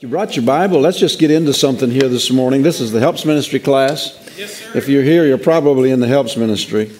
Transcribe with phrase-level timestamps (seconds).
[0.00, 0.80] You brought your Bible.
[0.80, 2.62] Let's just get into something here this morning.
[2.62, 4.18] This is the Helps Ministry class.
[4.34, 4.70] Yes, sir.
[4.74, 6.90] If you're here, you're probably in the Helps Ministry.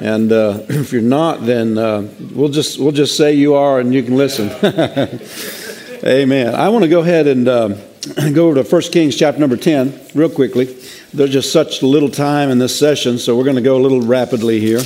[0.00, 3.94] And uh, if you're not, then uh, we'll just we'll just say you are, and
[3.94, 4.50] you can listen.
[6.04, 6.54] Amen.
[6.54, 7.68] I want to go ahead and uh,
[8.34, 10.66] go over to 1 Kings chapter number 10 real quickly.
[11.14, 14.02] There's just such little time in this session, so we're going to go a little
[14.02, 14.82] rapidly here.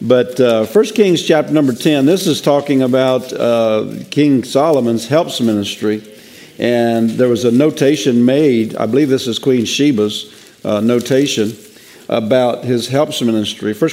[0.00, 5.40] But uh, 1 Kings chapter number 10, this is talking about uh, King Solomon's helps
[5.40, 6.04] ministry.
[6.62, 10.32] And there was a notation made, I believe this is Queen Sheba's
[10.64, 11.56] uh, notation,
[12.08, 13.74] about his helps ministry.
[13.74, 13.90] 1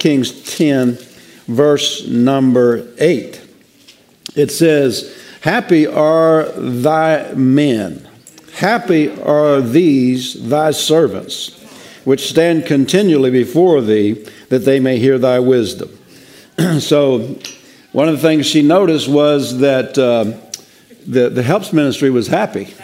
[0.00, 0.98] Kings 10,
[1.46, 3.40] verse number 8.
[4.34, 8.08] It says, Happy are thy men,
[8.54, 11.54] happy are these thy servants,
[12.04, 15.96] which stand continually before thee, that they may hear thy wisdom.
[16.80, 17.38] so,
[17.92, 19.96] one of the things she noticed was that.
[19.96, 20.42] Uh,
[21.06, 22.74] the, the helps ministry was happy.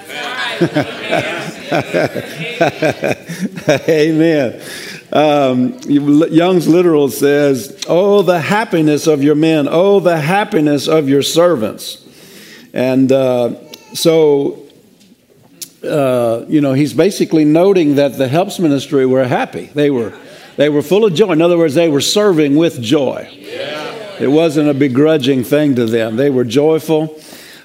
[3.89, 4.63] Amen.
[5.13, 9.69] Um, Young's literal says, Oh, the happiness of your men.
[9.69, 11.99] Oh, the happiness of your servants.
[12.73, 13.55] And uh,
[13.95, 14.63] so,
[15.85, 19.67] uh, you know, he's basically noting that the helps ministry were happy.
[19.67, 20.17] They were,
[20.57, 21.33] they were full of joy.
[21.33, 23.29] In other words, they were serving with joy.
[23.33, 24.19] Yeah.
[24.21, 26.17] It wasn't a begrudging thing to them.
[26.17, 27.21] They were joyful.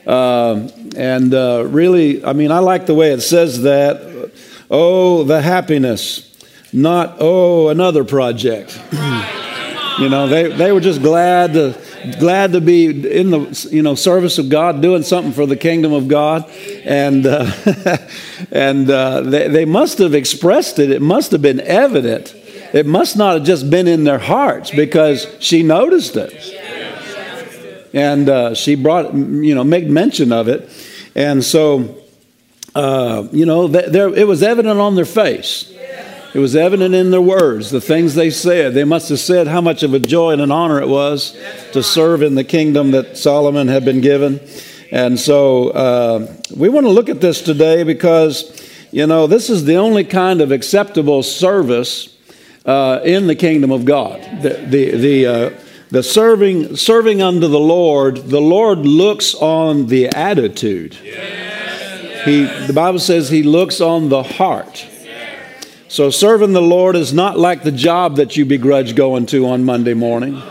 [0.07, 4.31] Uh, and uh, really, I mean, I like the way it says that.
[4.71, 6.23] Oh, the happiness,
[6.73, 8.81] not, oh, another project.
[9.99, 11.77] you know, they, they were just glad to,
[12.19, 15.93] glad to be in the you know service of God, doing something for the kingdom
[15.93, 16.49] of God,
[16.83, 17.49] and uh,
[18.51, 20.91] and uh, they, they must have expressed it.
[20.91, 22.33] It must have been evident.
[22.73, 26.33] It must not have just been in their hearts because she noticed it
[27.93, 30.69] and uh, she brought, you know, made mention of it.
[31.15, 31.97] And so,
[32.75, 35.73] uh, you know, there, it was evident on their face.
[36.33, 38.73] It was evident in their words, the things they said.
[38.73, 41.35] They must have said how much of a joy and an honor it was
[41.71, 44.39] to serve in the kingdom that Solomon had been given.
[44.91, 48.53] And so uh, we want to look at this today because,
[48.91, 52.15] you know, this is the only kind of acceptable service
[52.65, 54.21] uh, in the kingdom of God.
[54.41, 55.49] The, the, the uh,
[55.89, 60.93] the serving serving unto the Lord, the Lord looks on the attitude.
[60.93, 64.85] He the Bible says he looks on the heart.
[65.87, 69.63] So serving the Lord is not like the job that you begrudge going to on
[69.63, 70.41] Monday morning.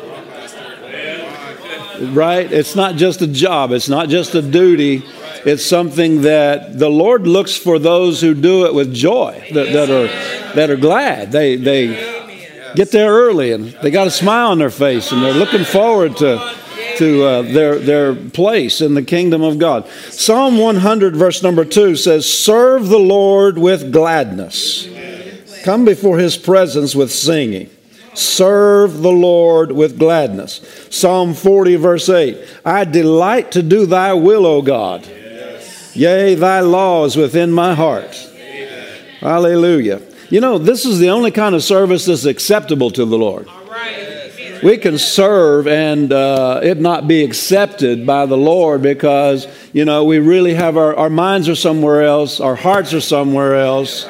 [2.00, 2.50] Right?
[2.50, 5.04] It's not just a job, it's not just a duty.
[5.44, 9.90] It's something that the Lord looks for those who do it with joy, that, that
[9.90, 10.08] are
[10.54, 11.30] that are glad.
[11.30, 12.15] They they
[12.76, 16.16] get there early and they got a smile on their face and they're looking forward
[16.18, 16.54] to,
[16.98, 19.88] to uh, their, their place in the kingdom of God.
[20.10, 24.88] Psalm 100, verse number 2 says, Serve the Lord with gladness,
[25.64, 27.70] come before his presence with singing.
[28.14, 30.62] Serve the Lord with gladness.
[30.90, 35.06] Psalm 40, verse 8 I delight to do thy will, O God.
[35.94, 38.14] Yea, thy law is within my heart.
[39.20, 40.00] Hallelujah.
[40.28, 43.48] You know, this is the only kind of service that's acceptable to the Lord.
[44.62, 50.04] We can serve and uh, it not be accepted by the Lord because, you know,
[50.04, 54.08] we really have our, our minds are somewhere else, our hearts are somewhere else.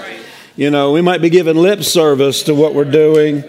[0.54, 3.44] You know, we might be giving lip service to what we're doing.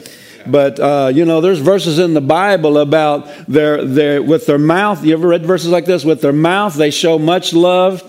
[0.46, 5.04] But uh, you know, there's verses in the Bible about their, their with their mouth.
[5.04, 6.06] You ever read verses like this?
[6.06, 8.02] With their mouth they show much love,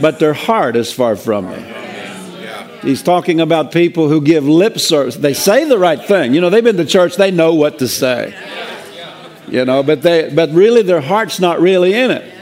[0.00, 1.75] but their heart is far from me.
[2.86, 5.16] He's talking about people who give lip service.
[5.16, 6.34] They say the right thing.
[6.34, 8.32] You know, they've been to church, they know what to say.
[9.48, 12.32] You know, but they but really their heart's not really in it.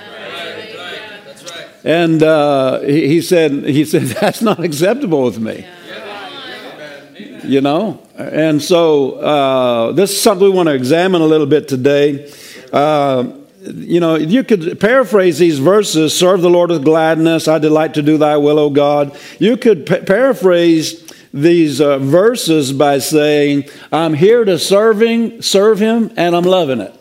[1.83, 5.67] And uh, he, said he said that's not acceptable with me.
[7.43, 11.69] You know, and so uh, this is something we want to examine a little bit
[11.69, 12.31] today.
[12.71, 13.33] Uh,
[13.67, 18.03] you know, you could paraphrase these verses serve the Lord with gladness, I delight to
[18.03, 19.17] do thy will, O God.
[19.39, 21.03] You could pa- paraphrase
[21.33, 26.95] these uh, verses by saying, I'm here to serving, serve him, and I'm loving it.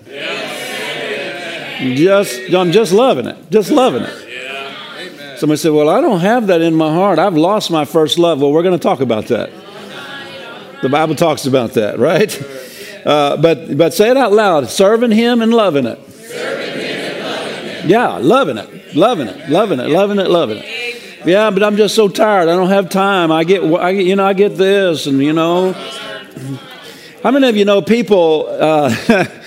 [1.97, 5.37] Just, I'm just loving it, just loving it.
[5.37, 7.19] Somebody said, Well, I don't have that in my heart.
[7.19, 8.41] I've lost my first love.
[8.41, 9.51] Well, we're going to talk about that.
[10.81, 12.31] The Bible talks about that, right?
[13.05, 15.99] Uh, but, but say it out loud serving Him and loving it.
[17.85, 21.25] Yeah, loving it, loving it, loving it, loving it, loving it.
[21.25, 22.49] Yeah, but I'm just so tired.
[22.49, 23.31] I don't have time.
[23.31, 25.73] I get, I get you know, I get this, and you know.
[27.23, 28.47] How many of you know people?
[28.49, 29.25] Uh,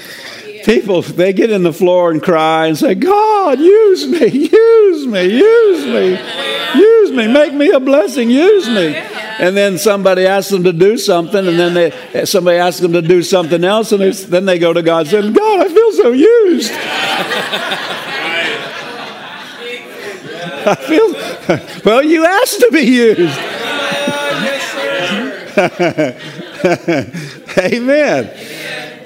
[0.66, 5.24] people they get in the floor and cry and say, God, use me, use me,
[5.24, 8.96] use me, use me, make me a blessing, use me.
[9.38, 13.02] And then somebody asks them to do something, and then they, somebody asks them to
[13.02, 16.12] do something else, and then they go to God and say, God, I feel so
[16.12, 16.72] used.
[20.68, 21.12] I feel,
[21.84, 23.38] well, you asked to be used.
[27.58, 28.30] Amen.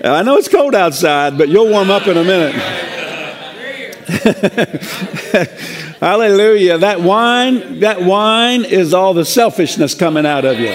[0.02, 2.54] I know it's cold outside, but you'll warm up in a minute.
[6.00, 6.78] Hallelujah.
[6.78, 10.74] That whine, that whine is all the selfishness coming out of you.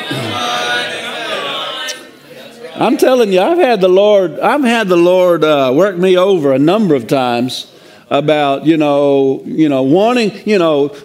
[2.76, 6.54] I'm telling you, I've had the Lord, I've had the Lord uh, work me over
[6.54, 7.72] a number of times
[8.10, 10.96] about, you know, you know, wanting, you know,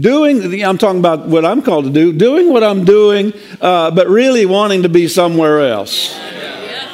[0.00, 4.08] doing i'm talking about what i'm called to do doing what i'm doing uh, but
[4.08, 6.18] really wanting to be somewhere else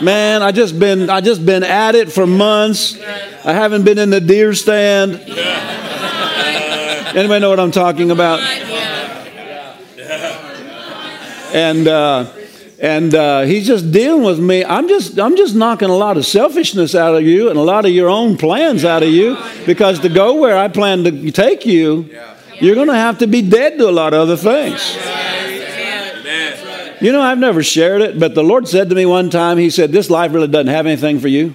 [0.01, 3.01] Man, I just been I just been at it for months.
[3.45, 5.15] I haven't been in the deer stand.
[7.17, 8.41] Anybody know what I'm talking about?
[11.55, 12.27] And uh,
[12.85, 14.63] and uh, he's just dealing with me.
[14.63, 17.87] I'm just I'm just knocking a lot of selfishness out of you and a lot
[17.87, 21.65] of your own plans out of you because to go where I plan to take
[21.65, 22.11] you,
[22.61, 24.99] you're going to have to be dead to a lot of other things.
[27.01, 29.71] You know, I've never shared it, but the Lord said to me one time, He
[29.71, 31.55] said, This life really doesn't have anything for you.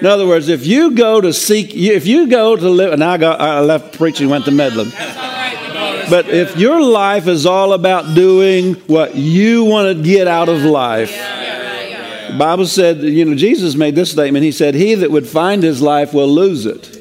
[0.00, 3.18] In other words, if you go to seek, if you go to live, and I,
[3.18, 4.92] got, I left preaching, went to Medlin.
[6.08, 10.62] But if your life is all about doing what you want to get out of
[10.62, 14.44] life, the Bible said, you know, Jesus made this statement.
[14.44, 16.96] He said, He that would find his life will lose it.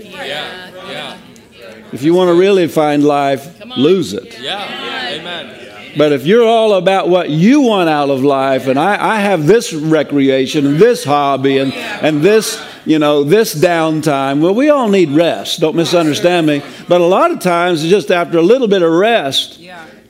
[1.91, 4.37] If you want to really find life, lose it.
[4.39, 5.11] Yeah.
[5.13, 5.65] Amen.
[5.97, 9.47] But if you're all about what you want out of life, and I, I have
[9.47, 14.89] this recreation and this hobby and, and this, you know, this downtime, well, we all
[14.89, 15.59] need rest.
[15.59, 16.61] Don't misunderstand me.
[16.87, 19.59] But a lot of times, just after a little bit of rest,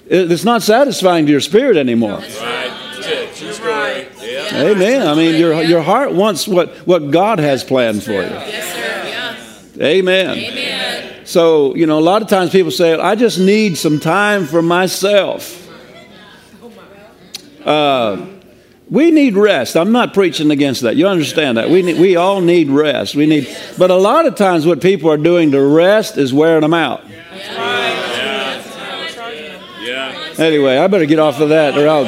[0.08, 2.22] it's not satisfying to your spirit anymore.
[4.54, 5.08] Amen.
[5.08, 8.40] I mean, your, your heart wants what, what God has planned for you.
[9.82, 10.38] Amen.
[10.38, 11.26] Amen.
[11.26, 14.62] So, you know, a lot of times people say, I just need some time for
[14.62, 15.64] myself.
[17.66, 18.28] Uh,
[18.90, 19.76] we need rest.
[19.76, 20.96] I'm not preaching against that.
[20.96, 21.70] You understand that.
[21.70, 23.16] We, need, we all need rest.
[23.16, 26.62] We need, but a lot of times what people are doing to rest is wearing
[26.62, 27.04] them out.
[30.38, 32.06] Anyway, I better get off of that or I'll.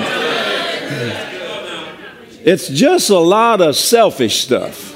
[2.43, 4.95] It's just a lot of selfish stuff.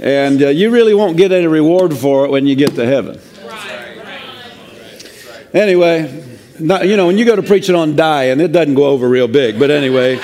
[0.00, 3.20] And uh, you really won't get any reward for it when you get to heaven.
[5.54, 9.08] Anyway, not, you know, when you go to preaching on dying, it doesn't go over
[9.08, 9.58] real big.
[9.58, 10.20] But anyway,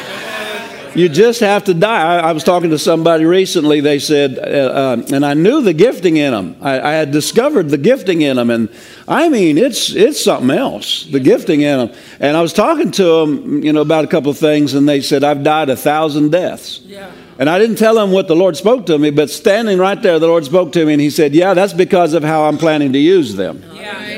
[0.94, 2.16] you just have to die.
[2.16, 3.80] I, I was talking to somebody recently.
[3.80, 6.56] They said, uh, uh, and I knew the gifting in them.
[6.60, 8.68] I, I, had discovered the gifting in them, and
[9.06, 11.04] I mean, it's it's something else.
[11.04, 11.98] The gifting in them.
[12.18, 15.00] And I was talking to them, you know, about a couple of things, and they
[15.00, 17.10] said, "I've died a thousand deaths." Yeah.
[17.38, 20.18] And I didn't tell them what the Lord spoke to me, but standing right there,
[20.18, 22.92] the Lord spoke to me, and He said, "Yeah, that's because of how I'm planning
[22.92, 24.09] to use them." Yeah.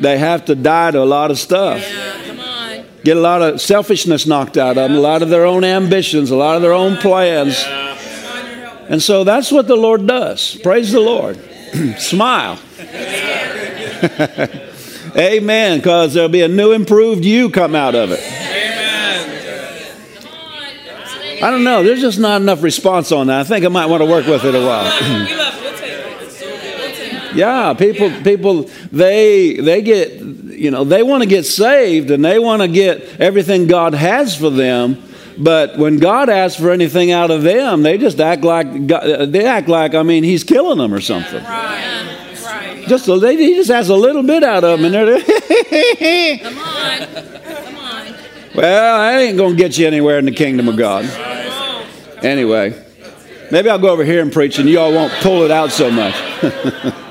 [0.00, 1.80] They have to die to a lot of stuff.
[1.80, 2.84] Yeah, come on.
[3.04, 4.84] Get a lot of selfishness knocked out yeah.
[4.84, 7.62] of them, a lot of their own ambitions, a lot of their own plans.
[7.62, 7.88] Yeah.
[8.88, 10.56] And so that's what the Lord does.
[10.62, 11.38] Praise the Lord.
[11.98, 12.58] Smile.
[15.16, 15.78] Amen.
[15.78, 18.20] Because there'll be a new, improved you come out of it.
[21.40, 21.84] I don't know.
[21.84, 23.40] There's just not enough response on that.
[23.40, 25.47] I think I might want to work with it a while.
[27.38, 32.40] Yeah, people people they they get you know they want to get saved and they
[32.40, 35.00] want to get everything God has for them.
[35.38, 39.26] But when God asks for anything out of them, they just act like God, uh,
[39.26, 41.44] they act like I mean He's killing them or something.
[41.44, 42.16] Right.
[42.44, 42.84] Right.
[42.88, 45.20] Just a, they, he just has a little bit out of them, and they're
[46.38, 46.98] come on,
[47.44, 48.14] come on.
[48.52, 51.04] Well, I ain't gonna get you anywhere in the kingdom of God.
[52.20, 52.74] Anyway,
[53.52, 55.88] maybe I'll go over here and preach, and you all won't pull it out so
[55.88, 56.16] much.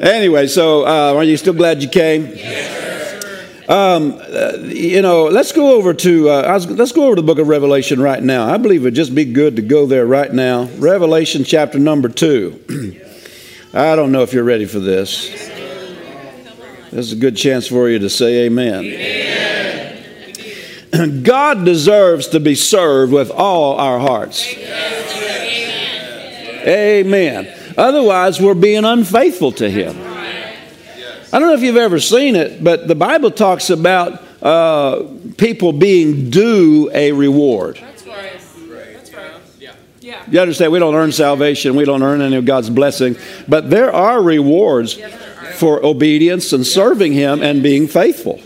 [0.00, 2.24] Anyway, so uh, are you still glad you came?
[3.68, 7.26] Um, uh, you know, let's go over to uh, was, let's go over to the
[7.26, 8.52] book of Revelation right now.
[8.52, 10.64] I believe it'd just be good to go there right now.
[10.76, 12.60] Revelation chapter number two.
[13.74, 15.30] I don't know if you're ready for this.
[16.90, 18.84] This is a good chance for you to say amen.
[18.84, 20.04] amen.
[21.22, 24.46] God deserves to be served with all our hearts.
[26.66, 27.63] Amen.
[27.76, 29.96] Otherwise, we're being unfaithful to Him.
[31.32, 35.02] I don't know if you've ever seen it, but the Bible talks about uh,
[35.36, 37.80] people being due a reward.
[40.30, 40.72] You understand?
[40.72, 41.76] We don't earn salvation.
[41.76, 43.16] We don't earn any of God's blessing.
[43.48, 44.98] But there are rewards
[45.54, 48.40] for obedience and serving Him and being faithful.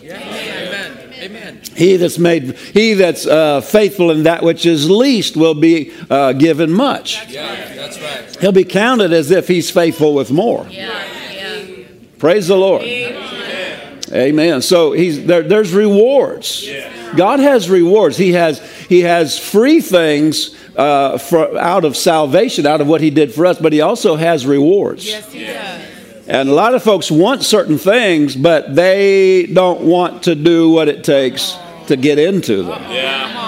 [1.79, 6.33] He that's made, he that's uh, faithful in that which is least will be uh,
[6.33, 7.29] given much.
[7.29, 8.37] Yeah, that's right.
[8.41, 10.67] He'll be counted as if he's faithful with more.
[10.69, 11.85] Yeah, yeah.
[12.19, 12.83] Praise the Lord.
[12.83, 14.01] Amen.
[14.13, 14.63] Amen.
[14.63, 16.67] So he's there, there's rewards.
[16.67, 17.15] Yeah.
[17.17, 18.17] God has rewards.
[18.17, 18.59] He has
[18.89, 23.47] he has free things uh, for, out of salvation, out of what he did for
[23.47, 25.07] us, but he also has rewards.
[25.07, 25.85] Yes, he does.
[26.27, 30.89] And a lot of folks want certain things, but they don't want to do what
[30.89, 31.57] it takes
[31.89, 32.83] to get into them.
[32.91, 33.39] Yeah.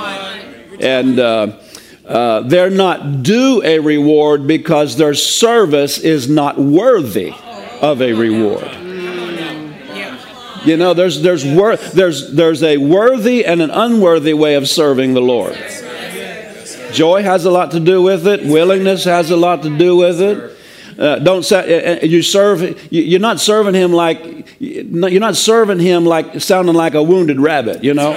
[0.80, 1.58] And uh,
[2.06, 7.32] uh, they're not due a reward because their service is not worthy
[7.80, 8.68] of a reward.
[10.64, 15.14] You know, there's, there's, wor- there's, there's a worthy and an unworthy way of serving
[15.14, 15.56] the Lord.
[16.92, 20.20] Joy has a lot to do with it, willingness has a lot to do with
[20.20, 20.56] it.
[21.00, 22.92] Uh, don't uh, uh, you serve.
[22.92, 27.82] You're not serving him like you're not serving him like sounding like a wounded rabbit.
[27.82, 28.12] You know.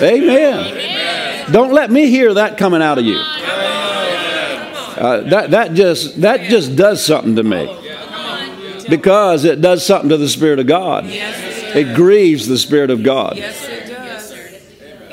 [0.00, 1.52] Amen.
[1.52, 3.18] Don't let me hear that coming out of you.
[4.96, 7.66] Uh, that that just that just does something to me
[8.88, 11.04] because it does something to the Spirit of God.
[11.06, 13.36] It grieves the Spirit of God.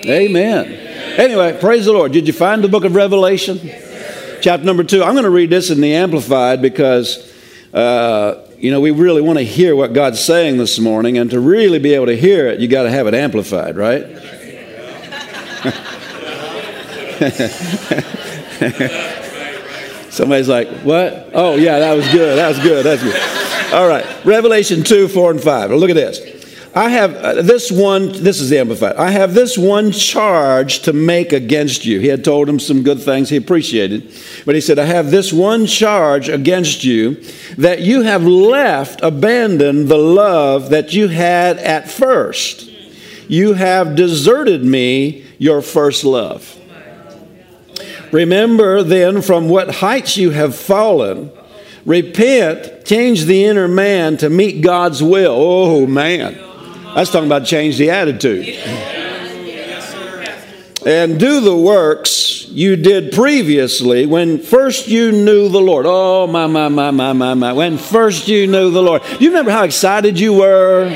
[0.05, 0.80] Amen.
[1.17, 2.11] Anyway, praise the Lord.
[2.11, 3.59] Did you find the book of Revelation?
[4.41, 5.03] Chapter number two.
[5.03, 7.31] I'm going to read this in the Amplified because,
[7.73, 11.17] uh, you know, we really want to hear what God's saying this morning.
[11.17, 14.05] And to really be able to hear it, you got to have it amplified, right?
[20.11, 21.29] Somebody's like, what?
[21.33, 22.37] Oh, yeah, that was good.
[22.37, 22.85] That was good.
[22.85, 23.73] That's good.
[23.73, 24.05] All right.
[24.25, 25.71] Revelation 2, 4, and 5.
[25.71, 26.40] Look at this.
[26.73, 28.95] I have uh, this one, this is the Amplified.
[28.95, 31.99] I have this one charge to make against you.
[31.99, 34.13] He had told him some good things he appreciated.
[34.45, 37.21] But he said, I have this one charge against you
[37.57, 42.69] that you have left, abandoned the love that you had at first.
[43.27, 46.57] You have deserted me, your first love.
[48.13, 51.31] Remember then from what heights you have fallen.
[51.85, 55.35] Repent, change the inner man to meet God's will.
[55.35, 56.50] Oh, man.
[56.95, 58.47] That's talking about change the attitude.
[60.85, 65.85] And do the works you did previously when first you knew the Lord.
[65.87, 67.53] Oh, my, my, my, my, my, my.
[67.53, 69.03] When first you knew the Lord.
[69.19, 70.89] You remember how excited you were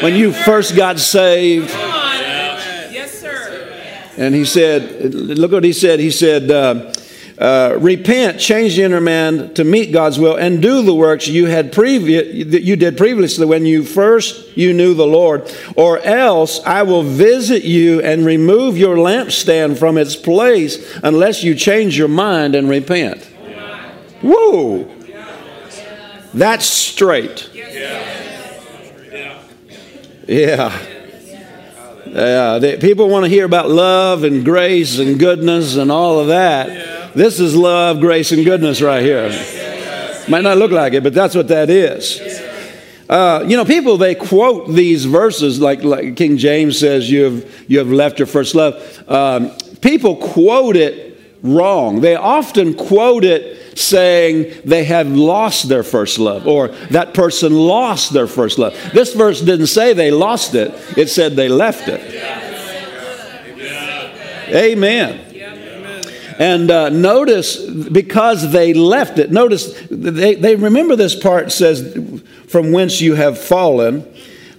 [0.00, 1.70] when you first got saved?
[1.70, 4.12] Yes, sir.
[4.16, 6.00] And he said, look what he said.
[6.00, 6.92] He said, uh,
[7.38, 11.46] uh, repent, change the inner man to meet God's will, and do the works you
[11.46, 15.48] had previous that you did previously when you first you knew the Lord.
[15.76, 21.54] Or else I will visit you and remove your lampstand from its place unless you
[21.54, 23.22] change your mind and repent.
[24.20, 24.90] Whoa,
[26.34, 27.50] that's straight.
[30.26, 30.76] Yeah.
[32.10, 36.97] Yeah, people want to hear about love and grace and goodness and all of that.
[37.18, 39.28] This is love, grace, and goodness right here.
[40.28, 42.20] Might not look like it, but that's what that is.
[43.08, 47.64] Uh, you know, people they quote these verses like, like King James says, "You have
[47.66, 48.76] you have left your first love."
[49.10, 52.02] Um, people quote it wrong.
[52.02, 58.12] They often quote it saying they have lost their first love or that person lost
[58.12, 58.74] their first love.
[58.94, 62.00] This verse didn't say they lost it; it said they left it.
[64.54, 65.27] Amen.
[66.38, 72.70] And uh, notice, because they left it, notice they, they remember this part says, from
[72.70, 74.06] whence you have fallen.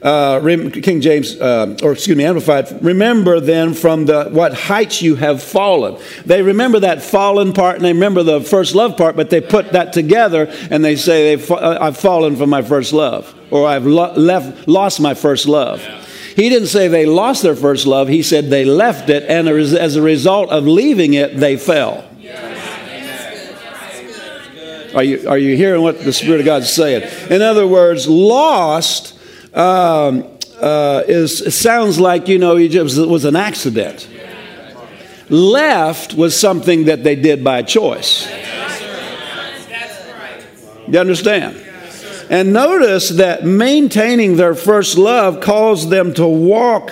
[0.02, 5.16] Uh, King James, uh, or excuse me, Amplified, remember then from the what heights you
[5.16, 6.02] have fallen.
[6.26, 9.72] They remember that fallen part and they remember the first love part, but they put
[9.74, 14.14] that together and they say, uh, I've fallen from my first love, or I've lo-
[14.14, 15.82] left, lost my first love.
[16.36, 19.96] He didn't say they lost their first love, he said they left it, and as
[19.96, 22.06] a result of leaving it, they fell.
[24.96, 27.08] Are you, are you hearing what the Spirit of God is saying?
[27.30, 29.18] In other words, lost
[29.54, 30.26] um,
[30.60, 34.10] uh, is, sounds like, you know, it was an accident.
[35.30, 38.28] Left was something that they did by choice.
[40.88, 41.69] You understand?
[42.30, 46.92] And notice that maintaining their first love caused them to walk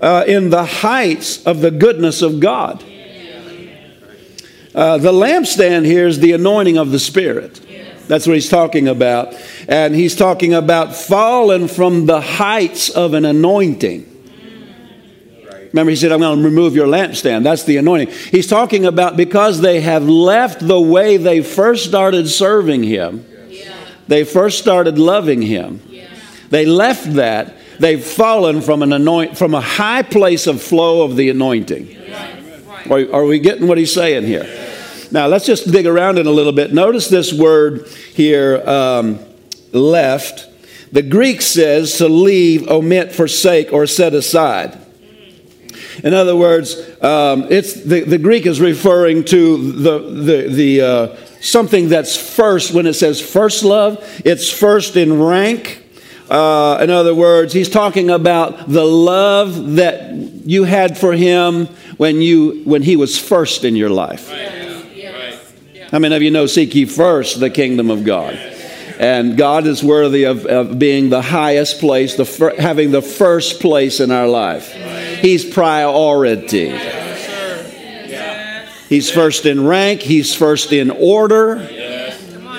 [0.00, 2.84] uh, in the heights of the goodness of God.
[4.74, 7.60] Uh, the lampstand here is the anointing of the Spirit.
[8.08, 9.34] That's what he's talking about.
[9.68, 14.08] And he's talking about falling from the heights of an anointing.
[15.72, 17.44] Remember, he said, I'm going to remove your lampstand.
[17.44, 18.14] That's the anointing.
[18.30, 23.26] He's talking about because they have left the way they first started serving him.
[24.08, 25.80] They first started loving him.
[26.50, 27.54] They left that.
[27.78, 31.96] They've fallen from an anoint from a high place of flow of the anointing.
[32.10, 32.90] Right.
[32.90, 34.44] Are, are we getting what he's saying here?
[35.10, 36.72] Now, let's just dig around in a little bit.
[36.72, 39.18] Notice this word here, um,
[39.72, 40.48] left.
[40.92, 44.78] The Greek says to leave, omit, forsake, or set aside.
[46.02, 51.16] In other words, um, it's the, the Greek is referring to the the the uh,
[51.42, 52.72] something that's first.
[52.72, 55.84] When it says first love, it's first in rank.
[56.30, 61.66] Uh, in other words, he's talking about the love that you had for him
[61.98, 64.30] when you when he was first in your life.
[64.30, 64.62] Right.
[65.92, 68.34] How many of you know seek ye first the kingdom of God?
[68.98, 73.60] And God is worthy of, of being the highest place, the fir- having the first
[73.60, 74.72] place in our life.
[75.20, 76.70] He's priority.
[78.92, 81.66] He's first in rank, he's first in order,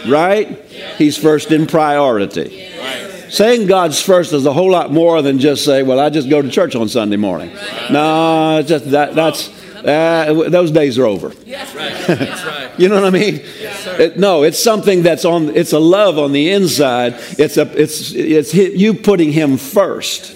[0.07, 0.47] right?
[0.97, 2.71] He's first in priority.
[3.29, 6.41] Saying God's first is a whole lot more than just say, "Well, I just go
[6.41, 7.51] to church on Sunday morning."
[7.91, 9.51] No, just that, that's
[9.85, 11.31] uh, those days are over.
[12.79, 13.39] you know what I mean?
[13.99, 15.55] It, no, it's something that's on.
[15.55, 17.13] It's a love on the inside.
[17.37, 17.79] It's a.
[17.79, 20.35] It's it's you putting Him first.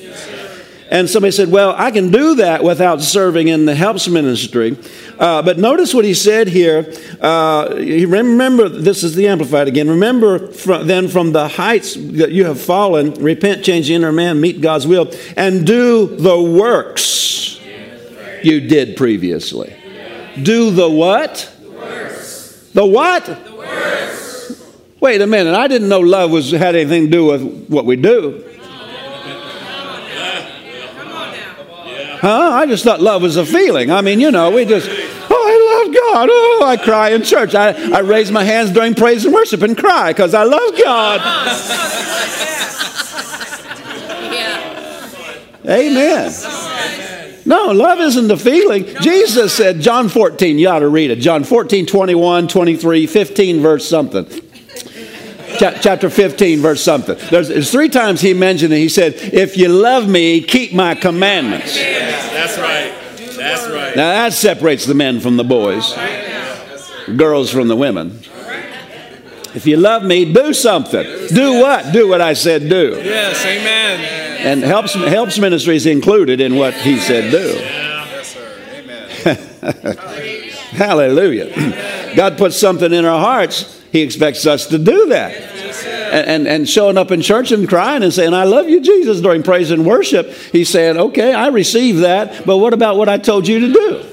[0.89, 4.77] And somebody said, Well, I can do that without serving in the helps ministry.
[5.19, 6.93] Uh, but notice what he said here.
[7.19, 9.89] Uh, remember, this is the Amplified again.
[9.89, 14.39] Remember from, then from the heights that you have fallen, repent, change the inner man,
[14.39, 17.59] meet God's will, and do the works
[18.43, 19.75] you did previously.
[20.41, 21.51] Do the what?
[22.73, 23.25] The, what?
[23.25, 23.57] The
[24.99, 25.53] Wait a minute.
[25.53, 28.46] I didn't know love was had anything to do with what we do.
[32.27, 32.51] Huh?
[32.55, 33.89] I just thought love was a feeling.
[33.89, 36.27] I mean, you know, we just, oh, I love God.
[36.29, 37.55] Oh, I cry in church.
[37.55, 41.21] I, I raise my hands during praise and worship and cry because I love God.
[45.65, 46.33] Amen.
[47.45, 48.83] No, love isn't a feeling.
[48.99, 51.19] Jesus said, John 14, you ought to read it.
[51.19, 54.46] John 14, 21, 23, 15, verse something
[55.57, 57.17] chapter 15, verse something.
[57.29, 58.77] There's, there's, three times he mentioned it.
[58.77, 61.75] He said, If you love me, keep my commandments.
[61.75, 62.93] That's right.
[63.35, 63.95] That's right.
[63.95, 65.93] Now that separates the men from the boys,
[67.15, 68.19] girls from the women.
[69.55, 71.05] If you love me, do something.
[71.29, 71.91] Do what?
[71.91, 73.01] Do what I said do.
[73.03, 74.45] Yes, amen.
[74.45, 77.55] And helps helps ministries included in what he said do.
[77.55, 78.59] Yes, sir.
[79.23, 80.47] Amen.
[80.71, 82.13] Hallelujah.
[82.15, 85.33] God puts something in our hearts he expects us to do that.
[85.33, 89.19] And, and, and, showing up in church and crying and saying, I love you, Jesus,
[89.19, 90.31] during praise and worship.
[90.51, 94.05] He's saying, okay, I receive that, but what about what I told you to do?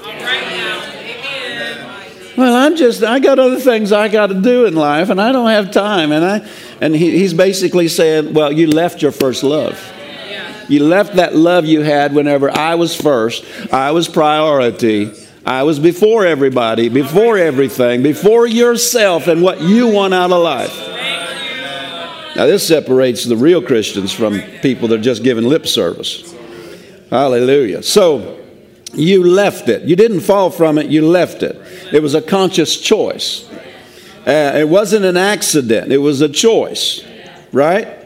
[2.37, 5.31] Well, I'm just, I got other things I got to do in life and I
[5.31, 6.11] don't have time.
[6.11, 6.49] And, I,
[6.81, 9.81] and he, he's basically saying, well, you left your first love.
[10.67, 15.13] You left that love you had whenever I was first, I was priority
[15.45, 20.75] I was before everybody, before everything, before yourself and what you want out of life.
[22.35, 26.35] Now, this separates the real Christians from people that are just giving lip service.
[27.09, 27.83] Hallelujah.
[27.83, 28.41] So,
[28.93, 29.83] you left it.
[29.83, 31.55] You didn't fall from it, you left it.
[31.93, 33.49] It was a conscious choice.
[34.25, 37.05] Uh, it wasn't an accident, it was a choice,
[37.51, 38.04] right?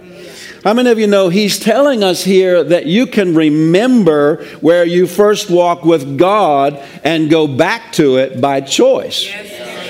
[0.64, 5.08] How many of you know he's telling us here that you can remember where you
[5.08, 9.24] first walked with God and go back to it by choice?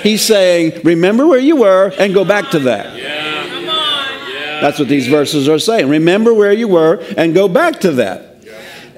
[0.02, 2.96] He's saying, remember where you were and go back to that.
[4.60, 5.88] That's what these verses are saying.
[5.88, 8.29] Remember where you were and go back to that.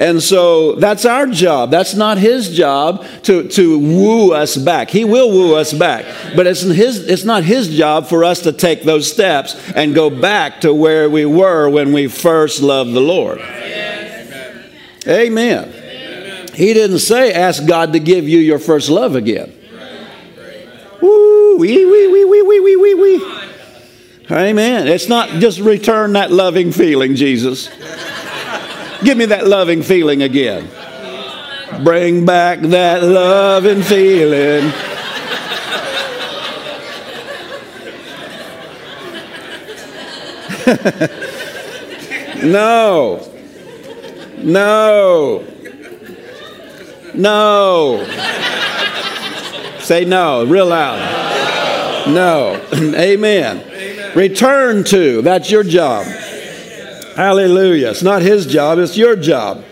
[0.03, 1.71] And so that's our job.
[1.71, 4.91] That's not his job to, to woo us back.
[4.91, 6.05] He will woo us back.
[6.35, 10.11] But it's, his, it's not his job for us to take those steps and go
[10.11, 13.39] back to where we were when we first loved the Lord.
[13.39, 14.65] Amen.
[15.07, 16.49] Amen.
[16.53, 19.55] He didn't say, ask God to give you your first love again.
[21.01, 23.43] Woo, wee, wee, wee, wee, wee, wee, wee, wee.
[24.33, 24.89] Amen.
[24.89, 27.69] It's not just return that loving feeling, Jesus.
[29.05, 30.69] Give me that loving feeling again.
[31.83, 34.73] Bring back that loving feeling.
[42.45, 43.29] no.
[44.39, 45.45] No.
[47.15, 48.07] No.
[49.81, 52.07] Say no, real loud.
[52.09, 52.61] No.
[52.75, 53.59] Amen.
[53.59, 54.17] Amen.
[54.17, 55.23] Return to.
[55.23, 56.07] That's your job.
[57.17, 57.91] Hallelujah.
[57.91, 59.65] It's not his job, it's your job.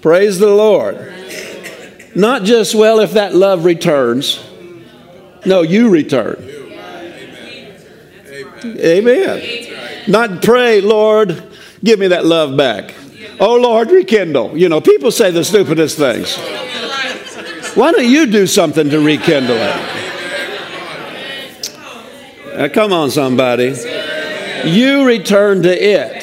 [0.00, 1.12] Praise the Lord.
[2.14, 4.42] Not just, well, if that love returns.
[5.44, 6.36] No, you return.
[8.64, 9.42] Amen.
[10.08, 11.42] Not pray, Lord,
[11.82, 12.94] give me that love back.
[13.40, 14.56] Oh, Lord, rekindle.
[14.56, 16.36] You know, people say the stupidest things.
[17.74, 20.04] Why don't you do something to rekindle it?
[22.54, 23.74] Uh, come on, somebody.
[24.64, 26.13] You return to it.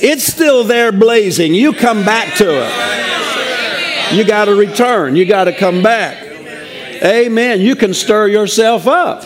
[0.00, 1.54] It's still there blazing.
[1.54, 4.16] You come back to it.
[4.16, 5.16] You got to return.
[5.16, 6.22] You got to come back.
[7.02, 7.60] Amen.
[7.60, 9.24] You can stir yourself up.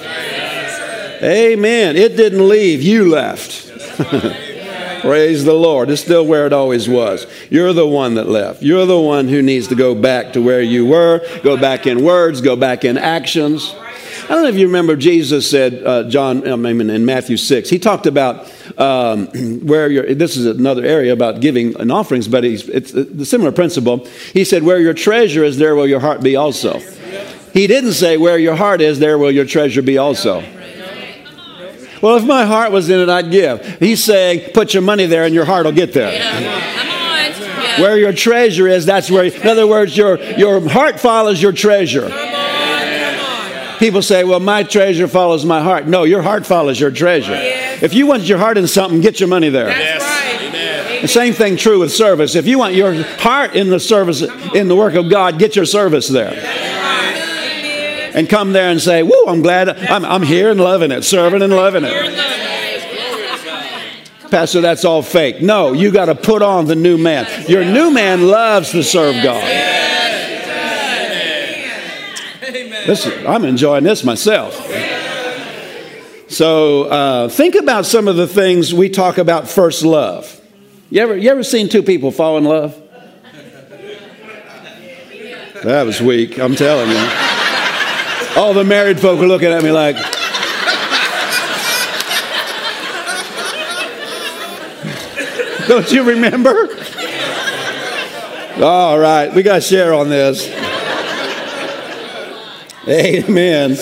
[1.23, 1.97] Amen.
[1.97, 3.67] It didn't leave, you left.
[5.01, 5.91] Praise the Lord.
[5.91, 7.27] It's still where it always was.
[7.51, 8.63] You're the one that left.
[8.63, 12.03] You're the one who needs to go back to where you were, go back in
[12.03, 13.75] words, go back in actions.
[14.27, 17.71] I don't know if you remember Jesus said, uh, John, I mean, in Matthew 6,
[17.71, 19.27] he talked about um,
[19.65, 24.05] where your, this is another area about giving and offerings, but it's the similar principle.
[24.33, 26.81] He said, Where your treasure is, there will your heart be also.
[27.53, 30.43] He didn't say, Where your heart is, there will your treasure be also.
[32.03, 33.65] Well, if my heart was in it, I'd give.
[33.79, 36.12] He's saying, Put your money there and your heart will get there.
[36.12, 36.77] Yeah.
[37.81, 42.09] Where your treasure is, that's where, in other words, your, your heart follows your treasure.
[43.79, 45.87] People say, well, my treasure follows my heart.
[45.87, 47.33] No, your heart follows your treasure.
[47.33, 47.83] Yes.
[47.83, 49.67] If you want your heart in something, get your money there.
[49.67, 51.03] That's right.
[51.03, 52.35] The same thing true with service.
[52.35, 54.23] If you want your heart in the service,
[54.55, 56.33] in the work of God, get your service there.
[58.15, 61.43] And come there and say, whoa, I'm glad I'm, I'm here and loving it, serving
[61.43, 61.93] and loving it.
[64.31, 65.43] Pastor, that's all fake.
[65.43, 67.27] No, you got to put on the new man.
[67.49, 69.45] Your new man loves to serve God.
[72.87, 74.55] This, I'm enjoying this myself.
[76.29, 80.40] So uh, think about some of the things we talk about first love.
[80.90, 82.81] You ever, you ever seen two people fall in love?
[85.64, 88.40] That was weak, I'm telling you.
[88.40, 89.96] All the married folk are looking at me like,
[95.66, 96.68] Don't you remember?
[98.62, 100.66] All right, we got to share on this.
[102.88, 103.77] Amen.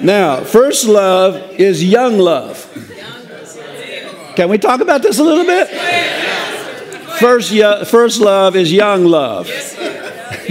[0.00, 2.64] Now, first love is young love.
[4.34, 5.68] Can we talk about this a little bit?
[7.18, 7.52] First,
[7.88, 9.48] first love is young love.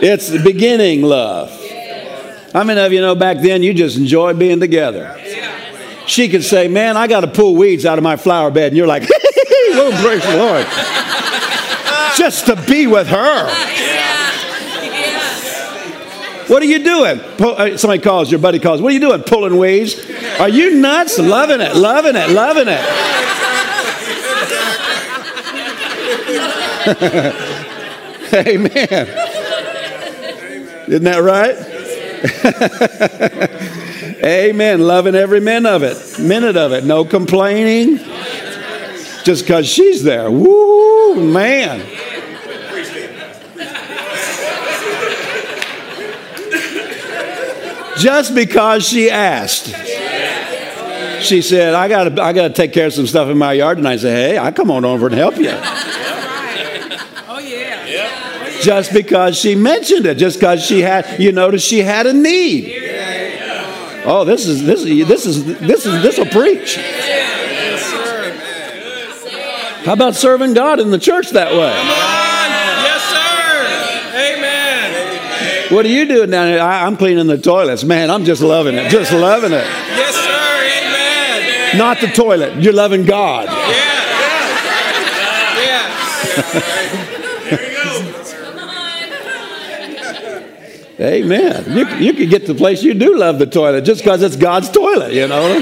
[0.00, 1.50] it's the beginning love.
[2.52, 5.18] How many of you know back then you just enjoyed being together?
[6.06, 8.68] She could say, Man, I got to pull weeds out of my flower bed.
[8.68, 10.66] And you're like, Oh, praise the Lord.
[12.16, 13.81] Just to be with her.
[16.48, 17.20] What are you doing?
[17.20, 18.82] Uh, somebody calls, your buddy calls.
[18.82, 19.22] What are you doing?
[19.22, 19.94] Pulling weeds?
[20.40, 21.18] Are you nuts?
[21.18, 22.80] loving it, loving it, loving it.
[28.34, 29.06] Amen.
[30.88, 31.54] Isn't that right?
[34.24, 34.80] Amen.
[34.80, 36.18] Loving every minute of it.
[36.18, 36.84] Minute of it.
[36.84, 37.98] No complaining.
[39.24, 40.30] Just because she's there.
[40.30, 41.86] Woo, man.
[48.02, 49.66] Just because she asked.
[51.22, 53.52] She said, I got to, I got to take care of some stuff in my
[53.52, 53.78] yard.
[53.78, 55.50] And I said, Hey, I come on over and help you.
[57.28, 58.60] Oh, yeah.
[58.60, 62.80] Just because she mentioned it, just because she had, you notice she had a need.
[64.04, 66.76] Oh, this is this is this is this is this will preach.
[69.84, 72.01] How about serving God in the church that way?
[75.72, 76.60] What are you doing down here?
[76.60, 77.82] I, am cleaning the toilets.
[77.82, 78.90] Man, I'm just loving it.
[78.90, 79.64] Just loving it.
[79.64, 80.28] Yes, sir.
[81.72, 81.78] Amen.
[81.78, 82.62] Not the toilet.
[82.62, 83.48] You're loving God.
[83.48, 84.02] Yeah.
[85.56, 86.02] Yeah.
[91.00, 91.64] Amen.
[91.76, 94.36] You, you could get to the place you do love the toilet just because it's
[94.36, 95.58] God's toilet, you know.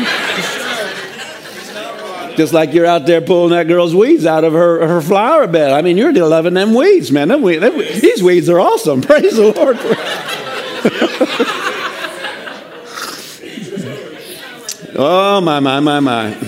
[2.40, 5.72] Just like you're out there pulling that girl's weeds out of her, her flower bed.
[5.72, 7.28] I mean, you're loving them weeds, man.
[7.28, 9.02] Them weeds, them, these weeds are awesome.
[9.02, 9.76] Praise the Lord.
[14.96, 16.34] oh, my, my, my, my.